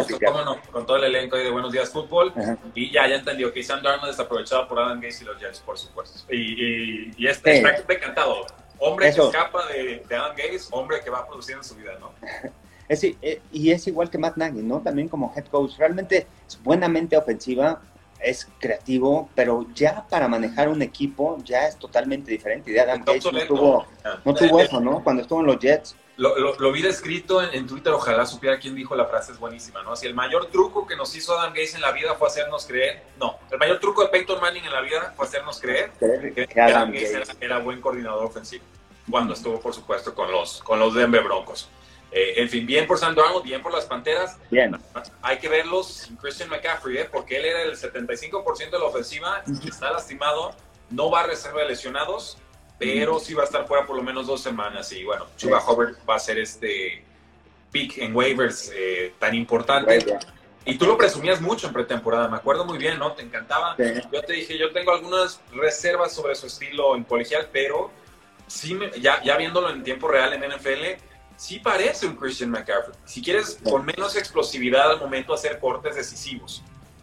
[0.71, 2.33] con todo el elenco de Buenos Días Fútbol.
[2.77, 5.59] Y ya, ya entendió que Sam Darnold está aprovechado por Adam Gates y los Jets,
[5.59, 6.33] por supuesto.
[6.33, 8.47] Y, y, este está encantado
[8.85, 12.13] Hombre que escapa de, de, Adam Gates, hombre que va produciendo su vida, ¿no?
[12.87, 14.83] Es, eh, y es igual que Matt Nagy, ¿no?
[14.83, 15.79] También como head coach.
[15.79, 17.81] Realmente es buenamente ofensiva,
[18.21, 22.73] es creativo, pero ya para manejar un equipo ya es totalmente diferente.
[22.73, 23.87] Y Adam Gates no tuvo,
[24.25, 25.03] no tuvo eso, ¿no?
[25.03, 25.97] Cuando estuvo en los Jets.
[26.17, 29.97] Lo, lo, vi escrito en, Twitter, ojalá supiera quién dijo la frase, es buenísima, ¿no?
[29.97, 33.03] Si el mayor truco que nos hizo Adam Gates en la vida fue hacernos creer,
[33.19, 36.93] no, el mayor truco de Peyton Manning en la vida fue hacernos creer que, Adam,
[36.93, 38.63] Gates era, buen coordinador ofensivo,
[39.11, 41.69] cuando estuvo, por supuesto, con los, con los Denver Broncos.
[42.11, 44.39] Eh, en fin, bien por Sam Darnold, bien por las Panteras.
[44.51, 44.77] Bien.
[45.23, 47.09] Hay que verlos sin Christian McCaffrey, ¿eh?
[47.11, 50.55] porque él era el 75% de la ofensiva, está lastimado,
[50.91, 52.39] no va a reserva de lesionados
[52.79, 54.93] pero sí va a estar fuera por lo menos dos semanas.
[54.93, 57.05] Y bueno, Chuba Hubbard va a ser este
[57.71, 60.19] pick en waivers eh, tan importante.
[60.67, 63.13] Y tú lo presumías mucho en pretemporada, me acuerdo muy bien, ¿no?
[63.13, 63.77] Te encantaba.
[63.77, 67.91] Yo te dije, yo tengo algunas reservas sobre su estilo en colegial, pero
[68.47, 71.03] sí, ya, ya viéndolo en tiempo real en NFL,
[71.37, 72.97] sí parece un Christian McCaffrey.
[73.05, 76.63] Si quieres, con menos explosividad al momento hacer cortes decisivos.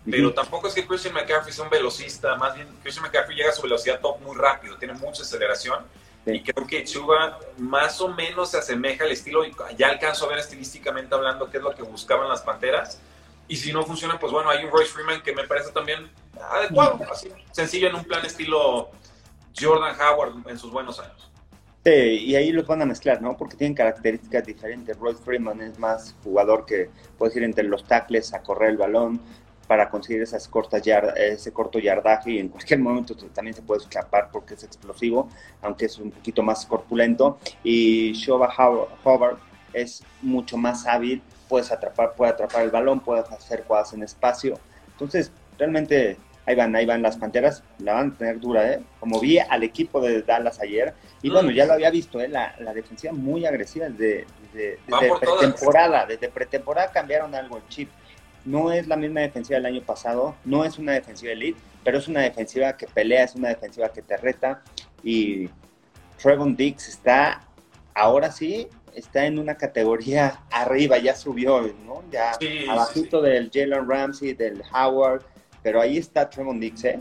[0.10, 3.54] Pero tampoco es que Christian McCaffrey sea un velocista, más bien Christian McCaffrey llega a
[3.54, 5.86] su velocidad top muy rápido, tiene mucha aceleración.
[6.26, 9.44] Y creo que Chuba más o menos se asemeja al estilo,
[9.78, 13.00] ya alcanzo a ver estilísticamente hablando qué es lo que buscaban las Panteras.
[13.48, 16.10] Y si no funciona, pues bueno, hay un Royce Freeman que me parece también
[16.52, 18.92] adecuado, así, sencillo en un plan estilo
[19.60, 21.31] Jordan Howard en sus buenos años.
[21.84, 23.36] Sí, y ahí los van a mezclar, ¿no?
[23.36, 24.96] Porque tienen características diferentes.
[24.98, 29.20] Royce Freeman es más jugador que puede ir entre los tackles a correr el balón
[29.66, 33.82] para conseguir esas cortas yard, ese corto yardaje y en cualquier momento también se puede
[33.82, 35.30] escapar porque es explosivo,
[35.62, 37.40] aunque es un poquito más corpulento.
[37.64, 38.54] Y Shoba
[39.04, 39.40] Howard
[39.74, 44.60] es mucho más hábil, puedes atrapar, puede atrapar el balón, puede hacer jugadas en espacio.
[44.92, 48.82] Entonces, realmente ahí van, ahí van las Panteras, la van a tener dura, ¿eh?
[49.00, 52.28] Como vi al equipo de Dallas ayer, y bueno, ya lo había visto, ¿eh?
[52.28, 54.80] La, la defensiva muy agresiva desde, desde,
[55.20, 57.90] pretemporada, desde pretemporada cambiaron algo el chip.
[58.44, 62.08] No es la misma defensiva del año pasado, no es una defensiva elite, pero es
[62.08, 64.64] una defensiva que pelea, es una defensiva que te reta,
[65.04, 65.50] y
[66.22, 67.42] Trevon Dix está,
[67.94, 72.04] ahora sí, está en una categoría arriba, ya subió, ¿no?
[72.12, 72.32] Ya
[72.70, 75.24] abajito del Jalen Ramsey, del Howard,
[75.64, 77.00] pero ahí está Tremont Dix, ¿eh?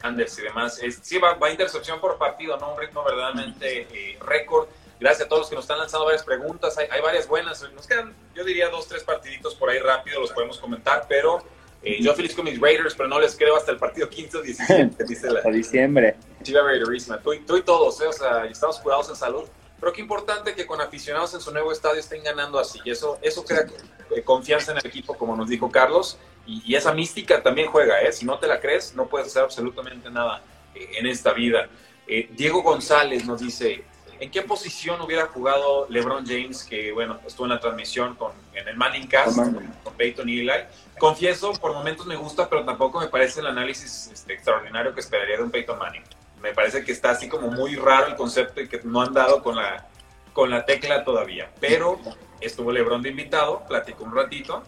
[0.00, 0.80] Sanders y demás.
[1.02, 2.72] sí, va, va, intercepción por partido, ¿no?
[2.72, 4.68] Un ritmo verdaderamente eh, récord.
[5.00, 6.76] Gracias a todos los que nos están lanzando varias preguntas.
[6.78, 7.64] Hay, hay, varias buenas.
[7.72, 11.38] Nos quedan, yo diría, dos, tres partiditos por ahí rápido, los podemos comentar, pero
[11.82, 14.42] eh, yo feliz con mis Raiders, pero no les creo hasta el partido 15 o
[14.42, 15.38] 17, dice la.
[15.38, 16.16] Hasta diciembre.
[16.42, 17.20] Chiva Raiderisma.
[17.20, 18.06] Tú, tú y todos, ¿eh?
[18.06, 19.44] O sea, estamos cuidados en salud.
[19.80, 22.80] Pero qué importante que con aficionados en su nuevo estadio estén ganando así.
[22.84, 23.66] Y eso, eso crea
[24.10, 26.18] eh, confianza en el equipo, como nos dijo Carlos.
[26.46, 28.12] Y, esa mística también juega, ¿eh?
[28.12, 30.42] Si no te la crees, no puedes hacer absolutamente nada
[30.74, 31.68] eh, en esta vida.
[32.06, 33.84] Eh, Diego González nos dice,
[34.18, 38.66] ¿en qué posición hubiera jugado LeBron James, que, bueno, estuvo en la transmisión con, en
[38.66, 40.50] el Manning Cast, con, Peyton y Eli?
[40.98, 45.36] Confieso, por momentos me gusta, pero tampoco me parece el análisis este, extraordinario que esperaría
[45.36, 46.02] de un Peyton Manning.
[46.42, 49.42] Me parece que está así como muy raro el concepto y que no han dado
[49.42, 49.86] con la,
[50.32, 51.50] con la tecla todavía.
[51.60, 51.98] Pero
[52.40, 54.62] estuvo LeBron de invitado, platicó un ratito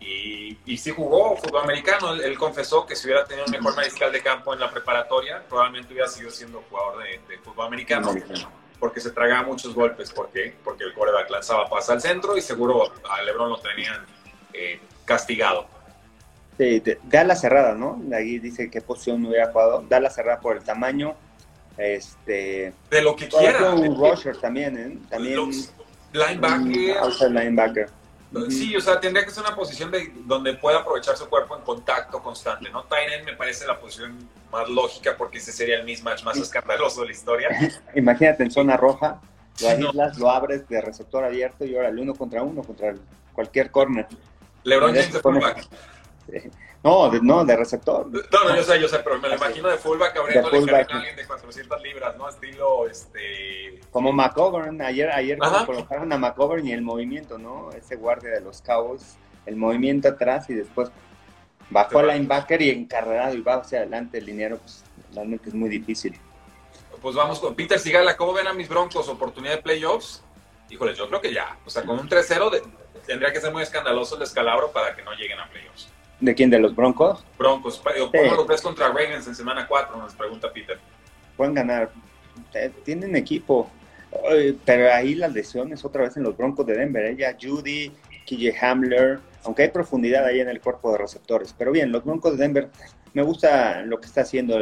[0.00, 2.12] y, y sí jugó fútbol americano.
[2.12, 5.92] Él, confesó que si hubiera tenido un mejor mariscal de campo en la preparatoria, probablemente
[5.92, 8.14] hubiera seguido siendo jugador de, fútbol americano.
[8.78, 10.12] Porque se tragaba muchos golpes.
[10.12, 10.54] ¿Por qué?
[10.62, 14.04] Porque el coreback lanzaba pasa al centro y seguro a LeBron lo tenían
[14.52, 15.75] eh, castigado.
[17.04, 18.02] Da la cerrada, ¿no?
[18.14, 19.84] Ahí dice qué posición hubiera jugado.
[19.88, 21.14] Da la cerrada por el tamaño.
[21.76, 23.74] Este, de lo que quiera.
[23.74, 24.98] Un rusher también, ¿eh?
[25.10, 25.50] También.
[26.12, 27.30] linebacker.
[27.30, 27.90] linebacker.
[28.48, 31.62] Sí, o sea, tendría que ser una posición de, donde pueda aprovechar su cuerpo en
[31.62, 32.84] contacto constante, ¿no?
[32.84, 37.06] Tynen me parece la posición más lógica porque ese sería el mismatch más escandaloso de
[37.06, 37.48] la historia.
[37.94, 39.20] Imagínate en zona roja,
[39.60, 42.94] lo aíslas, lo abres de receptor abierto y ahora el uno contra uno contra
[43.32, 44.06] cualquier corner.
[44.64, 45.68] LeBron James de fullback.
[46.82, 48.06] No, de, no, de receptor.
[48.06, 51.16] No, no, yo sé, yo sé, pero me lo imagino de fullback abriendo a alguien
[51.16, 52.28] de 400 libras, ¿no?
[52.28, 53.80] Estilo, este...
[53.90, 57.70] Como McGovern, ayer, ayer colocaron a McGovern y el movimiento, ¿no?
[57.72, 60.90] Ese guardia de los Cowboys, el movimiento atrás y después
[61.70, 64.84] bajó al linebacker y encarrerado y va hacia adelante el dinero, pues
[65.14, 66.18] realmente es muy difícil.
[67.00, 69.08] Pues vamos con Peter Sigala, ¿cómo ven a mis Broncos?
[69.08, 70.22] ¿Oportunidad de playoffs?
[70.70, 71.58] Híjole, yo creo que ya.
[71.64, 72.62] O sea, con un 3-0
[73.06, 75.88] tendría que ser muy escandaloso el descalabro para que no lleguen a playoffs.
[76.20, 76.48] ¿De quién?
[76.50, 77.24] ¿De los Broncos?
[77.38, 77.82] Broncos.
[78.12, 79.96] ¿Cómo los ves contra Ravens en semana 4?
[79.96, 80.78] Nos pregunta Peter.
[81.36, 81.90] Pueden ganar.
[82.84, 83.70] Tienen equipo.
[84.64, 87.04] Pero ahí las lesiones otra vez en los Broncos de Denver.
[87.04, 87.36] Ella, ¿eh?
[87.40, 87.92] Judy,
[88.26, 89.18] KJ Hamler.
[89.44, 91.54] Aunque hay profundidad ahí en el cuerpo de receptores.
[91.56, 92.70] Pero bien, los Broncos de Denver
[93.16, 94.58] me gusta lo que está haciendo,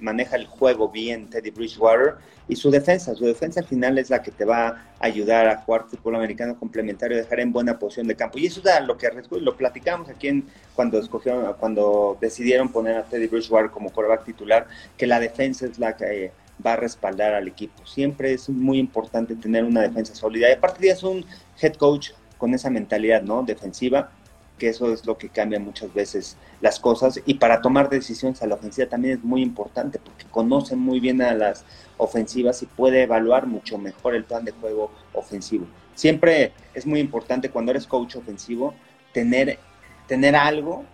[0.00, 2.14] maneja el juego bien Teddy Bridgewater
[2.48, 5.58] y su defensa, su defensa al final es la que te va a ayudar a
[5.58, 8.38] jugar fútbol americano complementario, dejar en buena posición de campo.
[8.38, 13.02] Y eso es lo que lo platicamos aquí en, cuando escogieron, cuando decidieron poner a
[13.02, 14.66] Teddy Bridgewater como quarterback titular,
[14.96, 16.32] que la defensa es la que
[16.66, 17.86] va a respaldar al equipo.
[17.86, 20.48] Siempre es muy importante tener una defensa sólida.
[20.48, 21.26] Y aparte de es un
[21.60, 23.42] head coach con esa mentalidad, ¿no?
[23.42, 24.12] Defensiva
[24.58, 27.20] que eso es lo que cambia muchas veces las cosas.
[27.24, 31.22] Y para tomar decisiones a la ofensiva también es muy importante porque conoce muy bien
[31.22, 31.64] a las
[31.96, 35.66] ofensivas y puede evaluar mucho mejor el plan de juego ofensivo.
[35.94, 38.74] Siempre es muy importante cuando eres coach ofensivo
[39.12, 39.58] tener,
[40.06, 40.84] tener algo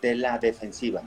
[0.00, 1.02] de la defensiva,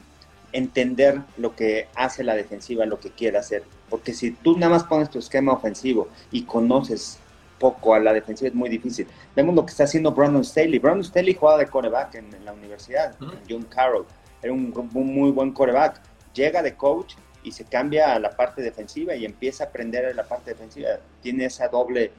[0.52, 3.64] entender lo que hace la defensiva, lo que quiere hacer.
[3.90, 7.20] Porque si tú nada más pones tu esquema ofensivo y conoces
[7.60, 9.08] poco a la defensiva es muy difícil.
[9.36, 10.80] Vemos lo que está haciendo Brandon Staley.
[10.80, 13.16] Brandon Staley jugaba de coreback en, la universidad,
[13.50, 14.06] John Carroll.
[14.42, 16.02] Era un, muy buen coreback.
[16.34, 20.14] Llega de coach y se cambia a la parte defensiva y empieza a aprender a
[20.14, 20.90] la parte defensiva.
[21.22, 22.12] Tiene esa doble,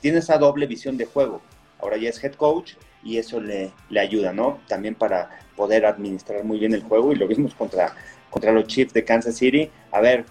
[0.00, 1.40] tiene esa doble visión de juego.
[1.80, 4.60] Ahora ya es head coach y eso le, le ayuda, ¿no?
[4.68, 7.94] También para poder administrar muy bien el juego y lo vimos contra,
[8.30, 9.70] contra los Chiefs de Kansas City.
[9.92, 10.24] A ver,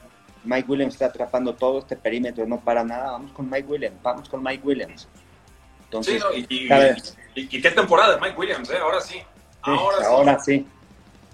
[0.48, 4.30] Mike Williams está atrapando todo este perímetro, no para nada, vamos con Mike Williams, vamos
[4.30, 5.08] con Mike Williams.
[5.84, 8.78] Entonces, y, qué temporada de Mike Williams, ¿eh?
[8.82, 9.22] ahora sí.
[9.62, 10.06] Ahora, sí.
[10.06, 10.68] Ahora sí.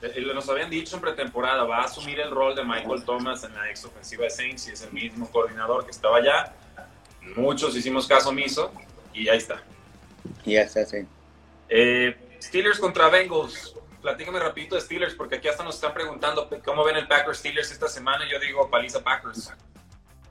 [0.01, 3.53] Eh, nos habían dicho en pretemporada, va a asumir el rol de Michael Thomas en
[3.55, 6.53] la ex ofensiva de Saints y es el mismo coordinador que estaba allá.
[7.37, 8.71] Muchos hicimos caso omiso
[9.13, 9.63] y ahí está.
[10.45, 11.05] Y ya está, sí.
[11.69, 13.72] Eh, Steelers contra Bengals.
[14.03, 17.71] Platícame rapidito de Steelers, porque aquí hasta nos están preguntando cómo ven el Packers Steelers
[17.71, 18.25] esta semana.
[18.29, 19.53] Yo digo paliza Packers.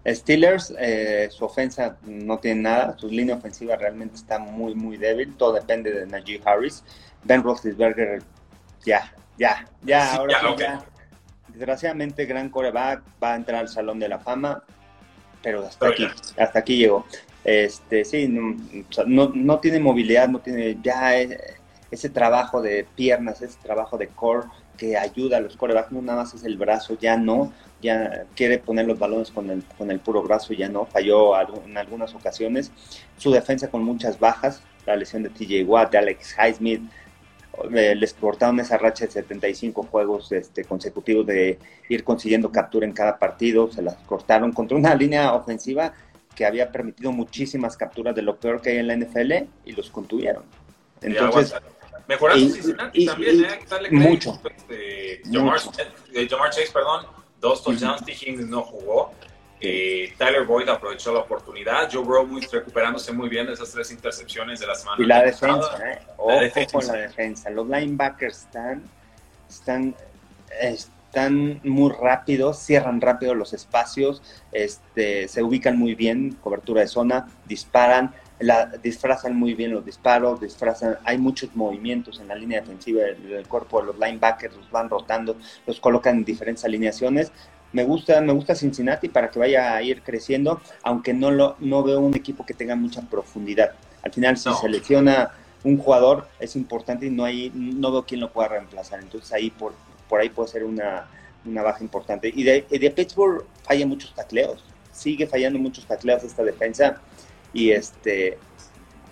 [0.07, 5.35] Steelers, eh, su ofensa no tiene nada, su línea ofensiva realmente está muy, muy débil.
[5.37, 6.85] Todo depende de Najee Harris.
[7.25, 8.23] Ben Roethlisberger,
[8.85, 10.85] ya, ya, ya, ahora ya,
[11.49, 14.63] Desgraciadamente, gran coreback va a entrar al Salón de la Fama,
[15.43, 16.07] pero hasta aquí,
[16.37, 17.07] hasta aquí llegó.
[17.43, 21.57] Este, sí, no, no, tiene movilidad, no tiene ya eh,
[21.93, 26.23] ese trabajo de piernas, ese trabajo de core que ayuda a los corebacks, no nada
[26.23, 27.53] más es el brazo, ya no,
[27.83, 31.77] ya quiere poner los balones con el, con el puro brazo, ya no, falló en
[31.77, 32.73] algunas ocasiones.
[33.19, 36.83] Su defensa con muchas bajas, la lesión de TJ Watt, de Alex Highsmith,
[37.71, 41.59] les cortaron esa racha de 75 juegos este, consecutivos de
[41.91, 45.93] ir consiguiendo captura en cada partido, se las cortaron contra una línea ofensiva
[46.35, 49.33] que había permitido muchísimas capturas de lo peor que hay en la NFL
[49.67, 50.45] y los contuvieron.
[51.03, 51.55] Entonces,
[52.09, 53.89] Mejoraron Cincinnati también, ¿eh?
[53.91, 54.41] mucho.
[54.45, 55.59] Este, Jamar,
[56.13, 57.07] eh, Chase, perdón,
[57.41, 58.15] dos touchdowns, T.
[58.47, 59.13] no jugó.
[59.65, 61.89] Eh, Tyler Boyd aprovechó la oportunidad.
[61.91, 65.01] Joe Burrow muy, recuperándose muy bien de esas tres intercepciones de la semana.
[65.01, 66.01] Y la defensa, ¿eh?
[66.17, 66.73] Ojo defensa.
[66.73, 67.51] con la defensa.
[67.51, 68.83] Los linebackers están,
[69.49, 69.95] están,
[70.61, 77.29] están muy rápidos, cierran rápido los espacios, este, se ubican muy bien, cobertura de zona,
[77.45, 83.03] disparan la, disfrazan muy bien los disparos, disfrazan, hay muchos movimientos en la línea defensiva
[83.03, 87.33] del, cuerpo de los linebackers, los van rotando, los colocan en diferentes alineaciones.
[87.73, 91.83] Me gusta, me gusta Cincinnati para que vaya a ir creciendo, aunque no, lo, no
[91.83, 93.73] veo un equipo que tenga mucha profundidad.
[94.03, 95.31] Al final, si selecciona
[95.65, 99.01] un jugador, es importante y no, hay, no veo quién lo pueda reemplazar.
[99.01, 99.73] Entonces ahí por,
[100.09, 101.07] por ahí puede ser una,
[101.47, 102.31] una baja importante.
[102.35, 107.01] Y de, de Pittsburgh falla muchos tacleos, sigue fallando muchos tacleos esta defensa
[107.53, 108.39] y este,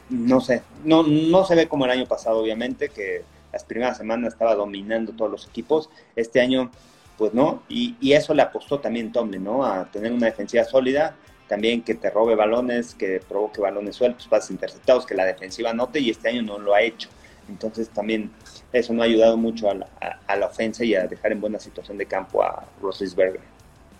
[0.08, 3.22] no sé, no, no se ve como el año pasado, obviamente, que
[3.52, 5.90] las primeras semanas estaba dominando todos los equipos.
[6.16, 6.70] Este año,
[7.18, 9.64] pues no, y, y eso le apostó también Tomlin, ¿no?
[9.64, 11.16] A tener una defensiva sólida,
[11.48, 16.00] también que te robe balones, que provoque balones sueltos, pases interceptados, que la defensiva note,
[16.00, 17.08] y este año no lo ha hecho.
[17.48, 18.30] Entonces también
[18.72, 22.06] eso no ha ayudado mucho a la, ofensa y a dejar en buena situación de
[22.06, 23.40] campo a Roethlisberger.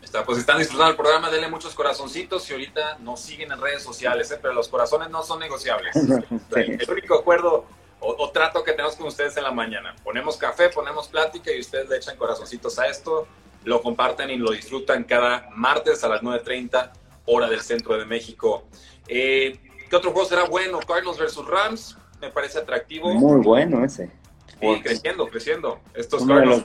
[0.03, 3.83] Está, pues están disfrutando el programa, denle muchos corazoncitos y ahorita nos siguen en redes
[3.83, 4.39] sociales, ¿eh?
[4.41, 5.95] pero los corazones no son negociables.
[6.57, 7.67] El único acuerdo
[8.01, 9.95] o, trato que tenemos con ustedes en la mañana.
[10.03, 13.27] Ponemos café, ponemos plática y ustedes le echan corazoncitos a esto,
[13.65, 16.93] lo comparten y lo disfrutan cada martes a las 9.30
[17.27, 18.65] hora del centro de México.
[19.07, 19.59] Eh,
[19.89, 20.81] ¿Qué otro juego será bueno?
[20.81, 23.13] Cardinals versus Rams, me parece atractivo.
[23.13, 24.11] Muy bueno ese.
[24.63, 25.81] Y creciendo, creciendo.
[25.95, 26.65] Estos Cardinals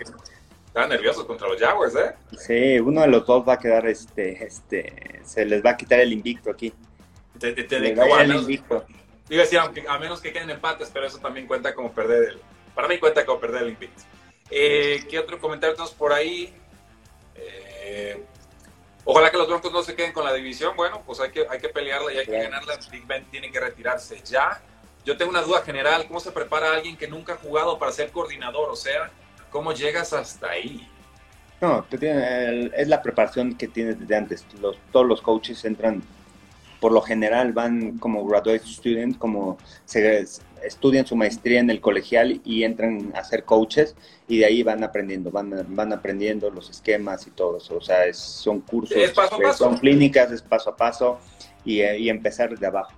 [0.75, 2.15] Están nerviosos contra los Jaguars, ¿eh?
[2.37, 6.01] Sí, uno de los dos va a quedar, este, este, se les va a quitar
[6.01, 6.73] el invicto aquí.
[7.39, 8.85] Te, te, te el invicto.
[9.29, 12.41] Digo decir, aunque, a menos que queden empates, pero eso también cuenta como perder el,
[12.73, 14.03] para mí cuenta como perder el invicto.
[14.51, 16.53] Eh, ¿Qué otro comentario tenemos por ahí?
[17.35, 18.21] Eh,
[19.05, 20.75] ojalá que los Broncos no se queden con la división.
[20.75, 22.77] Bueno, pues hay que, hay que pelearla y hay que ganarla.
[22.91, 24.61] Big Ben tiene que retirarse ya.
[25.05, 26.05] Yo tengo una duda general.
[26.05, 28.69] ¿Cómo se prepara alguien que nunca ha jugado para ser coordinador?
[28.69, 29.09] O sea,
[29.51, 30.87] ¿Cómo llegas hasta ahí?
[31.61, 34.45] No, es la preparación que tienes desde antes.
[34.61, 36.03] Los, todos los coaches entran,
[36.79, 40.25] por lo general van como graduate student, como se
[40.63, 43.95] estudian su maestría en el colegial y entran a ser coaches
[44.27, 47.77] y de ahí van aprendiendo, van, van aprendiendo los esquemas y todo eso.
[47.77, 48.97] O sea, son cursos,
[49.57, 51.19] son clínicas, es paso a paso
[51.63, 52.93] y, y empezar desde abajo.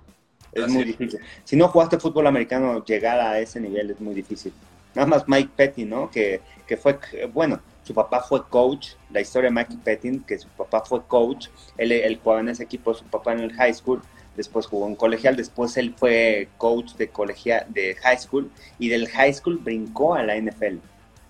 [0.52, 1.20] Es muy difícil.
[1.44, 4.52] Si no jugaste fútbol americano, llegar a ese nivel es muy difícil.
[4.98, 6.10] Nada más Mike Petty, ¿no?
[6.10, 6.98] Que, que fue,
[7.32, 11.46] bueno, su papá fue coach, la historia de Mike Petty, que su papá fue coach,
[11.76, 14.02] él, él jugaba en ese equipo, su papá en el high school,
[14.36, 18.50] después jugó en colegial, después él fue coach de colegial, de high school,
[18.80, 20.78] y del high school brincó a la NFL.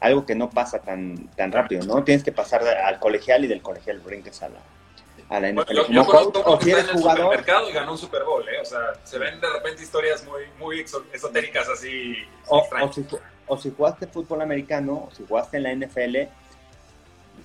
[0.01, 2.03] Algo que no pasa tan, tan rápido, ¿no?
[2.05, 4.61] Tienes que pasar al colegial y del colegial brinques a la,
[5.29, 5.93] a la NFL.
[5.93, 8.63] yo, conozco que está en el supermercado y ganó un Super Bowl, ¿eh?
[8.63, 12.15] O sea, se ven de repente historias muy, muy esotéricas así.
[12.47, 13.05] O, o, si,
[13.57, 16.17] jugaste fútbol americano, o si jugaste en la NFL,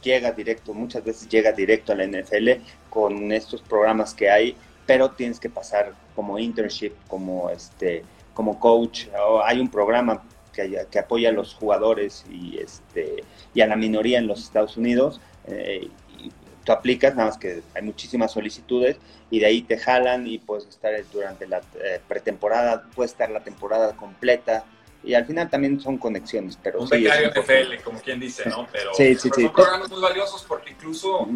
[0.01, 2.49] llega directo, muchas veces llega directo a la NFL
[2.89, 9.07] con estos programas que hay, pero tienes que pasar como internship, como este, como coach,
[9.45, 13.23] hay un programa que, que, apoya a los jugadores y este
[13.53, 15.19] y a la minoría en los Estados Unidos.
[15.47, 15.87] Eh,
[16.19, 16.31] y
[16.63, 18.97] tú aplicas, nada más que hay muchísimas solicitudes
[19.31, 23.43] y de ahí te jalan y puedes estar durante la eh, pretemporada, puedes estar la
[23.43, 24.63] temporada completa
[25.03, 26.57] y al final también son conexiones.
[26.61, 28.67] Pero un becario NFL, como quien dice, ¿no?
[28.71, 31.27] Pero, sí, sí, son programas muy valiosos porque incluso,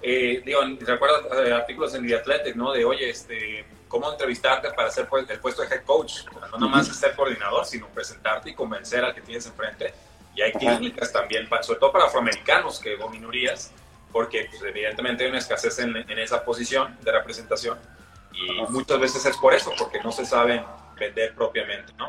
[0.00, 2.72] eh, digo, recuerdo eh, artículos en The Athletic, ¿no?
[2.72, 6.24] De, oye, este, cómo entrevistarte para hacer pues, el puesto de head coach.
[6.32, 9.92] No nada más ser coordinador, sino presentarte y convencer al que tienes enfrente.
[10.36, 13.72] Y hay clínicas también, sobre todo para afroamericanos, que o minorías,
[14.12, 17.76] porque pues, evidentemente hay una escasez en, en, esa posición de representación.
[18.32, 20.62] Y muchas veces es por eso, porque no se saben
[20.96, 22.08] vender propiamente, ¿no?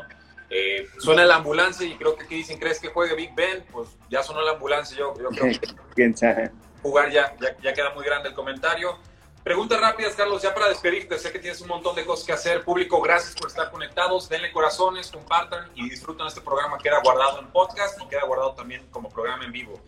[0.52, 3.64] Eh, suena la ambulancia y creo que aquí dicen, ¿crees que juegue Big Ben?
[3.70, 5.52] Pues ya sonó la ambulancia, yo, yo creo
[5.94, 6.50] que
[6.82, 8.98] jugar ya, ya, ya, queda muy grande el comentario.
[9.44, 12.64] Preguntas rápidas, Carlos, ya para despedirte, sé que tienes un montón de cosas que hacer.
[12.64, 16.78] Público, gracias por estar conectados, denle corazones, compartan y disfruten este programa.
[16.78, 19.80] Queda guardado en podcast y queda guardado también como programa en vivo.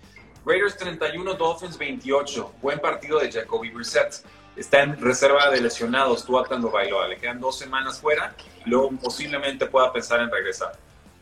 [0.46, 2.54] Raiders 31, Dolphins 28.
[2.62, 4.24] Buen partido de Jacoby Brissett
[4.56, 8.34] está en reserva de lesionados, atando Bailoa, le quedan dos semanas fuera
[8.64, 10.72] y luego posiblemente pueda pensar en regresar.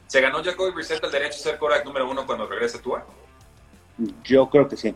[0.07, 3.07] ¿Se ganó Jacoby Brissett el derecho a ser coreback número uno cuando regrese Tua?
[4.25, 4.95] Yo creo que sí.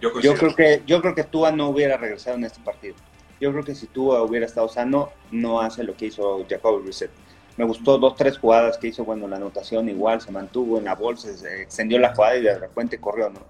[0.00, 2.94] Yo, creo que yo creo que Tua no hubiera regresado en este partido.
[3.40, 7.10] Yo creo que si Tua hubiera estado sano, no hace lo que hizo Jacoby Brissett.
[7.56, 10.94] Me gustó dos, tres jugadas que hizo, bueno, la anotación igual, se mantuvo en la
[10.94, 13.40] bolsa, se extendió la jugada y de repente corrió, ¿no?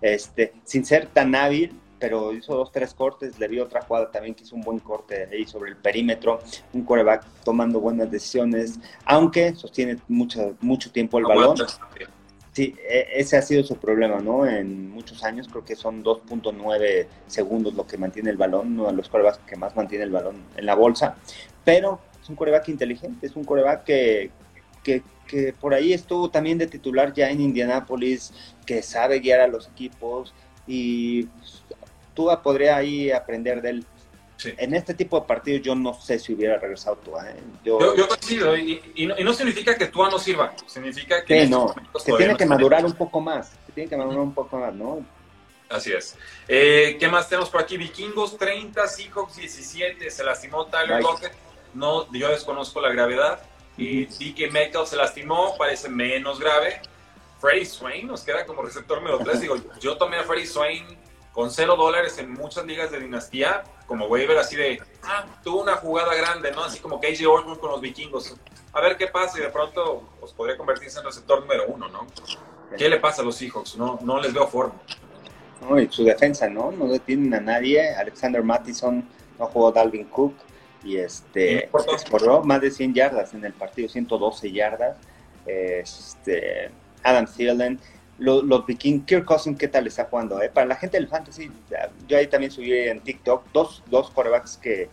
[0.00, 4.34] Este, sin ser tan hábil, pero hizo dos, tres cortes, le dio otra jugada también
[4.34, 6.40] que hizo un buen corte ahí sobre el perímetro,
[6.72, 11.56] un coreback tomando buenas decisiones, aunque sostiene mucho, mucho tiempo el balón.
[12.52, 14.46] Sí, e, ese ha sido su problema, ¿no?
[14.46, 18.94] En muchos años, creo que son 2.9 segundos lo que mantiene el balón, uno de
[18.94, 21.16] los corebacks que más mantiene el balón en la bolsa,
[21.64, 24.30] pero es un coreback inteligente, es un coreback que,
[24.82, 28.32] que, que por ahí estuvo también de titular ya en Indianápolis,
[28.64, 30.32] que sabe guiar a los equipos
[30.66, 31.62] y pues,
[32.16, 33.86] Tua podría ahí aprender de él.
[34.58, 37.30] En este tipo de partidos yo no sé si hubiera regresado Tua.
[37.30, 37.36] ¿eh?
[37.64, 38.80] Yo, yo, coincido, y,
[39.22, 43.20] no, significa que Tua no sirva, significa que, no, que tiene que madurar un poco
[43.20, 45.04] más, que tiene que madurar un poco más, ¿no?
[45.68, 46.16] Así es.
[46.46, 47.76] Eh, ¿Qué más tenemos por aquí?
[47.76, 51.32] Vikingos 30, Seahawks 17, se lastimó Tyler Lockett,
[51.74, 53.40] no, yo desconozco la gravedad,
[53.76, 56.80] y DK Metcalf se lastimó, parece menos grave.
[57.40, 60.86] Freddy Swain nos queda como receptor número 3, digo, yo tomé a Freddy Swain
[61.36, 65.76] con cero dólares en muchas ligas de dinastía, como waiver así de, ah, tuvo una
[65.76, 66.64] jugada grande, ¿no?
[66.64, 68.34] Así como KJ Osborne con los vikingos.
[68.72, 72.06] A ver qué pasa y de pronto pues, podría convertirse en receptor número uno, ¿no?
[72.78, 73.76] ¿Qué le pasa a los Seahawks?
[73.76, 74.80] No, no les veo forma.
[75.60, 76.72] No, y su defensa, ¿no?
[76.72, 77.94] No detienen a nadie.
[77.94, 79.06] Alexander Mattison
[79.38, 80.36] no jugó Dalvin Cook
[80.84, 81.68] y este
[82.10, 84.96] corrió más de 100 yardas en el partido, 112 yardas.
[85.44, 86.70] Este,
[87.02, 87.78] Adam Thielen
[88.18, 90.40] los, vikings, Kirk Cousins, ¿qué tal está jugando?
[90.42, 90.48] Eh?
[90.48, 91.50] Para la gente del fantasy,
[92.08, 94.88] yo ahí también subí en TikTok dos, dos corebacks que,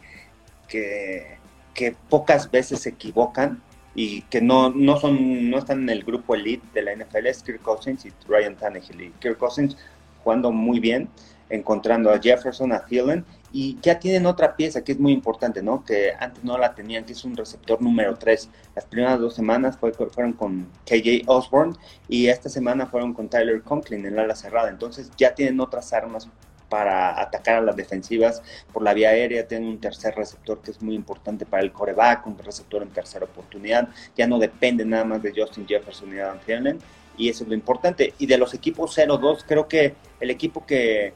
[0.67, 1.37] que,
[1.73, 3.61] que pocas veces se equivocan
[3.95, 7.43] y que no, no, son, no están en el grupo elite de la NFL, es
[7.43, 9.01] Kirk Cousins y Ryan Tannehill.
[9.01, 9.77] Y Kirk Cousins
[10.23, 11.09] jugando muy bien,
[11.49, 13.23] encontrando a Jefferson, a Thielen
[13.55, 15.85] y ya tienen otra pieza que es muy importante, ¿no?
[15.85, 18.49] Que antes no la tenían, que es un receptor número 3.
[18.75, 21.75] Las primeras dos semanas fueron con KJ Osborne
[22.09, 24.69] y esta semana fueron con Tyler Conklin en la ala cerrada.
[24.69, 26.27] Entonces ya tienen otras armas
[26.67, 28.41] para atacar a las defensivas
[28.73, 29.47] por la vía aérea.
[29.47, 33.25] Tienen un tercer receptor que es muy importante para el coreback, un receptor en tercera
[33.25, 33.87] oportunidad.
[34.17, 36.79] Ya no depende nada más de Justin Jefferson y Adam Thielen.
[37.15, 38.15] Y eso es lo importante.
[38.17, 41.13] Y de los equipos 0-2, creo que el equipo que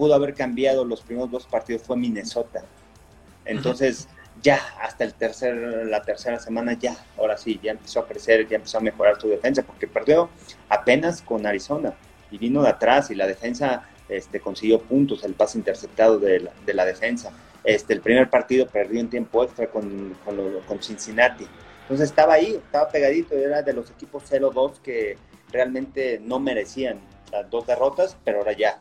[0.00, 2.64] pudo haber cambiado los primeros dos partidos fue Minnesota.
[3.44, 4.08] Entonces,
[4.40, 8.56] ya hasta el tercer, la tercera semana, ya, ahora sí, ya empezó a crecer, ya
[8.56, 10.30] empezó a mejorar su defensa, porque perdió
[10.70, 11.92] apenas con Arizona
[12.30, 16.52] y vino de atrás y la defensa este, consiguió puntos, el pase interceptado de la,
[16.64, 17.30] de la defensa.
[17.62, 21.46] Este, el primer partido perdió en tiempo extra con, con, con Cincinnati.
[21.82, 25.18] Entonces estaba ahí, estaba pegadito, era de los equipos 0-2 que
[25.52, 28.80] realmente no merecían las dos derrotas, pero ahora ya,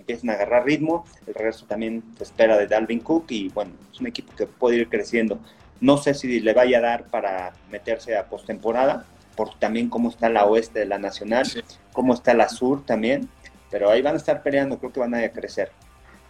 [0.00, 4.00] empiezan a agarrar ritmo, el regreso también se espera de Dalvin Cook y bueno, es
[4.00, 5.38] un equipo que puede ir creciendo.
[5.80, 10.28] No sé si le vaya a dar para meterse a postemporada, por también cómo está
[10.28, 11.46] la oeste de la nacional,
[11.92, 13.28] cómo está la sur también,
[13.70, 15.70] pero ahí van a estar peleando, creo que van a crecer.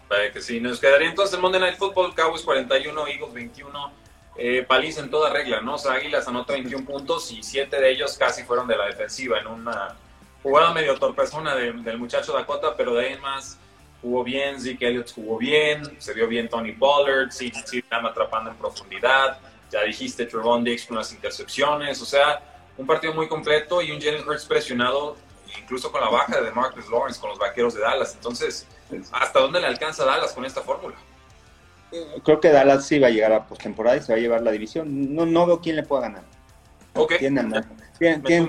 [0.08, 3.92] Vale, que sí, nos quedaría entonces el Monday Night Football, Cowboys 41, Eagles 21,
[4.36, 5.74] eh, paliza en toda regla, ¿no?
[5.74, 9.38] O sea, Águilas anota 21 puntos y 7 de ellos casi fueron de la defensiva
[9.38, 9.96] en una
[10.42, 13.58] jugada medio torpezona del muchacho Dakota, pero de ahí más
[14.00, 18.56] jugó bien, Zeke Elliott jugó bien, se vio bien Tony Pollard, CGC estaba atrapando en
[18.56, 19.38] profundidad,
[19.70, 22.42] ya dijiste Trevon Diggs con las intercepciones, o sea,
[22.76, 25.16] un partido muy completo y un Jalen Hurts presionado,
[25.60, 28.14] incluso con la baja de Marcus Lawrence, con los vaqueros de Dallas.
[28.14, 28.66] Entonces,
[29.12, 30.96] ¿hasta dónde le alcanza Dallas con esta fórmula?
[32.24, 34.52] Creo que Dallas sí va a llegar a postemporada y se va a llevar la
[34.52, 35.14] división.
[35.14, 36.22] No, no veo quién le pueda ganar.
[36.94, 37.18] Okay.
[37.18, 37.52] Tienen,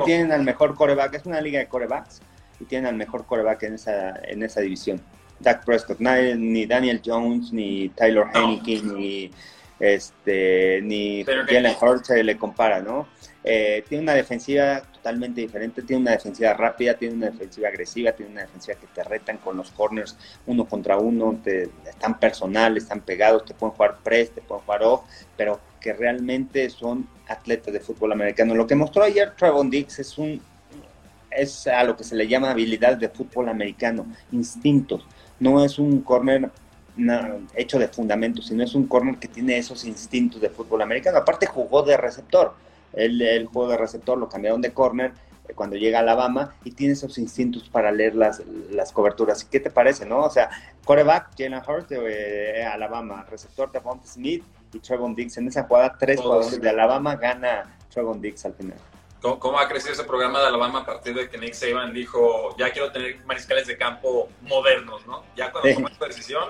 [0.05, 2.21] tienen, al mejor coreback, es una liga de corebacks
[2.59, 5.01] y tienen al mejor coreback en esa, en esa división.
[5.39, 9.31] Dak Prescott, ni Daniel Jones, ni Tyler Heineke, ni
[9.79, 13.07] este ni Jalen Hurts se le compara, ¿no?
[13.43, 18.33] Eh, tiene una defensiva totalmente diferente, tiene una defensiva rápida, tiene una defensiva agresiva, tiene
[18.33, 20.15] una defensiva que te retan con los corners
[20.45, 24.83] uno contra uno, te, están personales, están pegados, te pueden jugar press, te pueden jugar
[24.83, 25.01] off,
[25.35, 28.55] pero que realmente son atletas de fútbol americano.
[28.55, 30.41] Lo que mostró ayer Trevon Dix es un
[31.29, 35.05] es a lo que se le llama habilidad de fútbol americano, instintos.
[35.39, 36.49] No es un corner
[37.55, 41.17] hecho de fundamentos, sino es un corner que tiene esos instintos de fútbol americano.
[41.17, 42.53] Aparte jugó de receptor
[42.93, 45.13] el, juego de receptor lo cambiaron de corner
[45.47, 49.43] eh, cuando llega a Alabama y tiene esos instintos para leer las, las coberturas.
[49.43, 50.19] ¿Qué te parece, no?
[50.19, 50.49] O sea,
[50.85, 54.43] coreback, Jalen Hurts de eh, Alabama, receptor de Devonta Smith
[54.73, 55.37] y Trevon Diggs.
[55.37, 58.77] En esa jugada, tres jugadores de Alabama gana Trevon Diggs al final.
[59.21, 62.55] ¿Cómo, ¿Cómo, ha crecido ese programa de Alabama a partir de que Nick Saban dijo,
[62.57, 65.23] ya quiero tener mariscales de campo modernos, ¿no?
[65.35, 66.49] Ya cuando tomó esta decisión,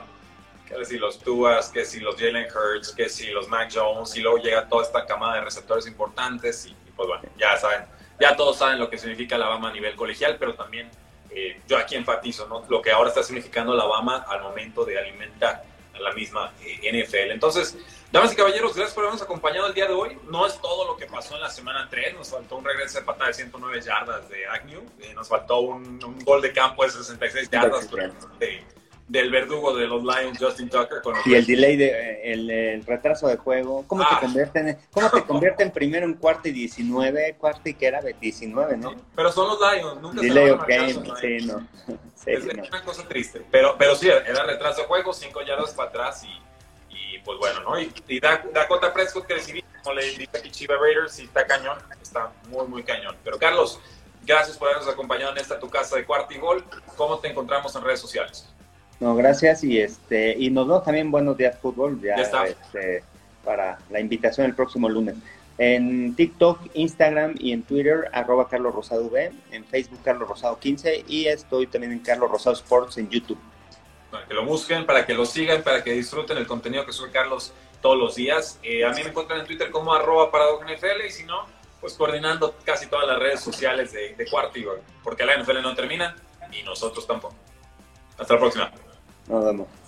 [0.65, 4.21] que si los Tuas, que si los Jalen Hurts, que si los Mac Jones, y
[4.21, 7.85] luego llega toda esta camada de receptores importantes, y, pues bueno, ya saben,
[8.19, 10.89] ya todos saben lo que significa Alabama a nivel colegial, pero también
[11.29, 12.63] eh, yo aquí enfatizo, ¿no?
[12.69, 15.63] Lo que ahora está significando Alabama al momento de alimentar
[15.99, 17.31] la misma eh, NFL.
[17.31, 17.77] Entonces,
[18.11, 20.17] damas y caballeros, gracias por habernos acompañado el día de hoy.
[20.29, 23.05] No es todo lo que pasó en la semana 3, nos faltó un regreso de
[23.05, 27.49] patada de 109 yardas de Agnew, eh, nos faltó un, gol de campo de 66
[27.49, 27.89] yardas
[29.11, 31.01] del verdugo de los Lions, Justin Tucker.
[31.01, 34.19] Con y el delay, de, el, retraso de juego, ¿cómo, te ah.
[34.21, 37.35] convierten, ¿cómo te convierten primero en cuarto y 19?
[37.37, 38.95] Cuarto y que era 19, ¿no?
[39.13, 41.67] pero son los Lions, nunca delay se van a sí, no.
[42.25, 46.23] es una cosa triste, pero, pero sí, era retraso de juego, cinco yardas para atrás
[46.23, 47.77] y, y pues bueno, ¿no?
[47.81, 51.77] Y, y Dakota Prescott que recibí, como le dije aquí Chiva Raiders, y está cañón,
[52.01, 53.17] está muy, muy cañón.
[53.25, 53.77] Pero Carlos,
[54.23, 56.63] gracias por habernos acompañado en esta tu casa de cuarto y gol.
[56.95, 58.47] ¿Cómo te encontramos en redes sociales?
[59.01, 62.13] No, gracias y este y nos vemos también Buenos Días Fútbol ya,
[62.45, 63.03] este,
[63.43, 65.15] para la invitación el próximo lunes.
[65.57, 71.05] En TikTok, Instagram y en Twitter, arroba Carlos Rosado V, en Facebook Carlos Rosado 15
[71.07, 73.39] y estoy también en Carlos Rosado Sports en YouTube.
[74.11, 77.09] Para que lo busquen, para que lo sigan, para que disfruten el contenido que sube
[77.09, 78.59] Carlos todos los días.
[78.61, 81.47] Eh, a mí me encuentran en Twitter como arroba NFL y si no,
[81.79, 84.59] pues coordinando casi todas las redes sociales de, de Cuarto
[85.03, 86.15] porque la NFL no termina
[86.51, 87.33] y nosotros tampoco.
[88.19, 88.71] Hasta la próxima.
[89.27, 89.80] Nos vemos.